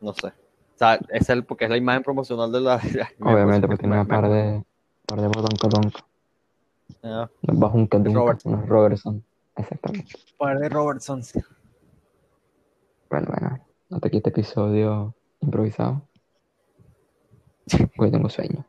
No 0.00 0.12
sé. 0.12 0.32
O 0.82 0.84
sea, 0.84 0.98
es 1.10 1.28
el, 1.30 1.44
porque 1.44 1.66
es 1.66 1.70
la 1.70 1.76
imagen 1.76 2.02
promocional 2.02 2.50
de 2.50 2.60
la. 2.60 2.78
me- 3.20 3.32
Obviamente, 3.32 3.60
me- 3.60 3.68
porque 3.68 3.76
tiene 3.82 3.94
me- 3.94 4.00
un 4.02 4.08
par 4.08 4.28
de, 4.28 4.64
par 5.06 5.20
de 5.20 5.28
bodonkodonko. 5.28 6.00
Ah, 7.04 7.30
Bajo 7.42 7.76
un 7.78 7.86
kadunka, 7.86 8.18
Robertson. 8.18 8.54
unos 8.54 8.68
Robertson. 8.68 9.24
Exactamente. 9.54 10.12
par 10.36 10.58
de 10.58 10.68
Robertson. 10.68 11.22
Bueno, 13.08 13.26
bueno. 13.28 13.58
Hasta 13.92 14.08
aquí 14.08 14.16
este 14.16 14.30
episodio 14.30 15.14
improvisado. 15.40 16.02
Hoy 17.98 18.10
tengo 18.10 18.28
sueño. 18.28 18.66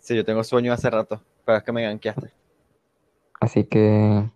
Sí, 0.00 0.16
yo 0.16 0.24
tengo 0.24 0.42
sueño 0.42 0.72
hace 0.72 0.90
rato, 0.90 1.20
pero 1.44 1.58
es 1.58 1.62
que 1.64 1.70
me 1.72 1.82
ganqueaste. 1.84 2.32
Así 3.40 3.62
que 3.64 4.28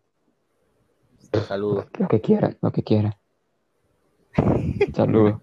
Saludos. 1.49 1.87
lo 1.99 2.07
que 2.09 2.20
quiera, 2.20 2.55
lo 2.61 2.70
que 2.70 2.84
quiera. 2.84 3.18
Saludos. 4.95 5.41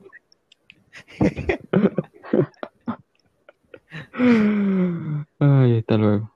Ay, 5.40 5.78
hasta 5.80 5.98
luego. 5.98 6.33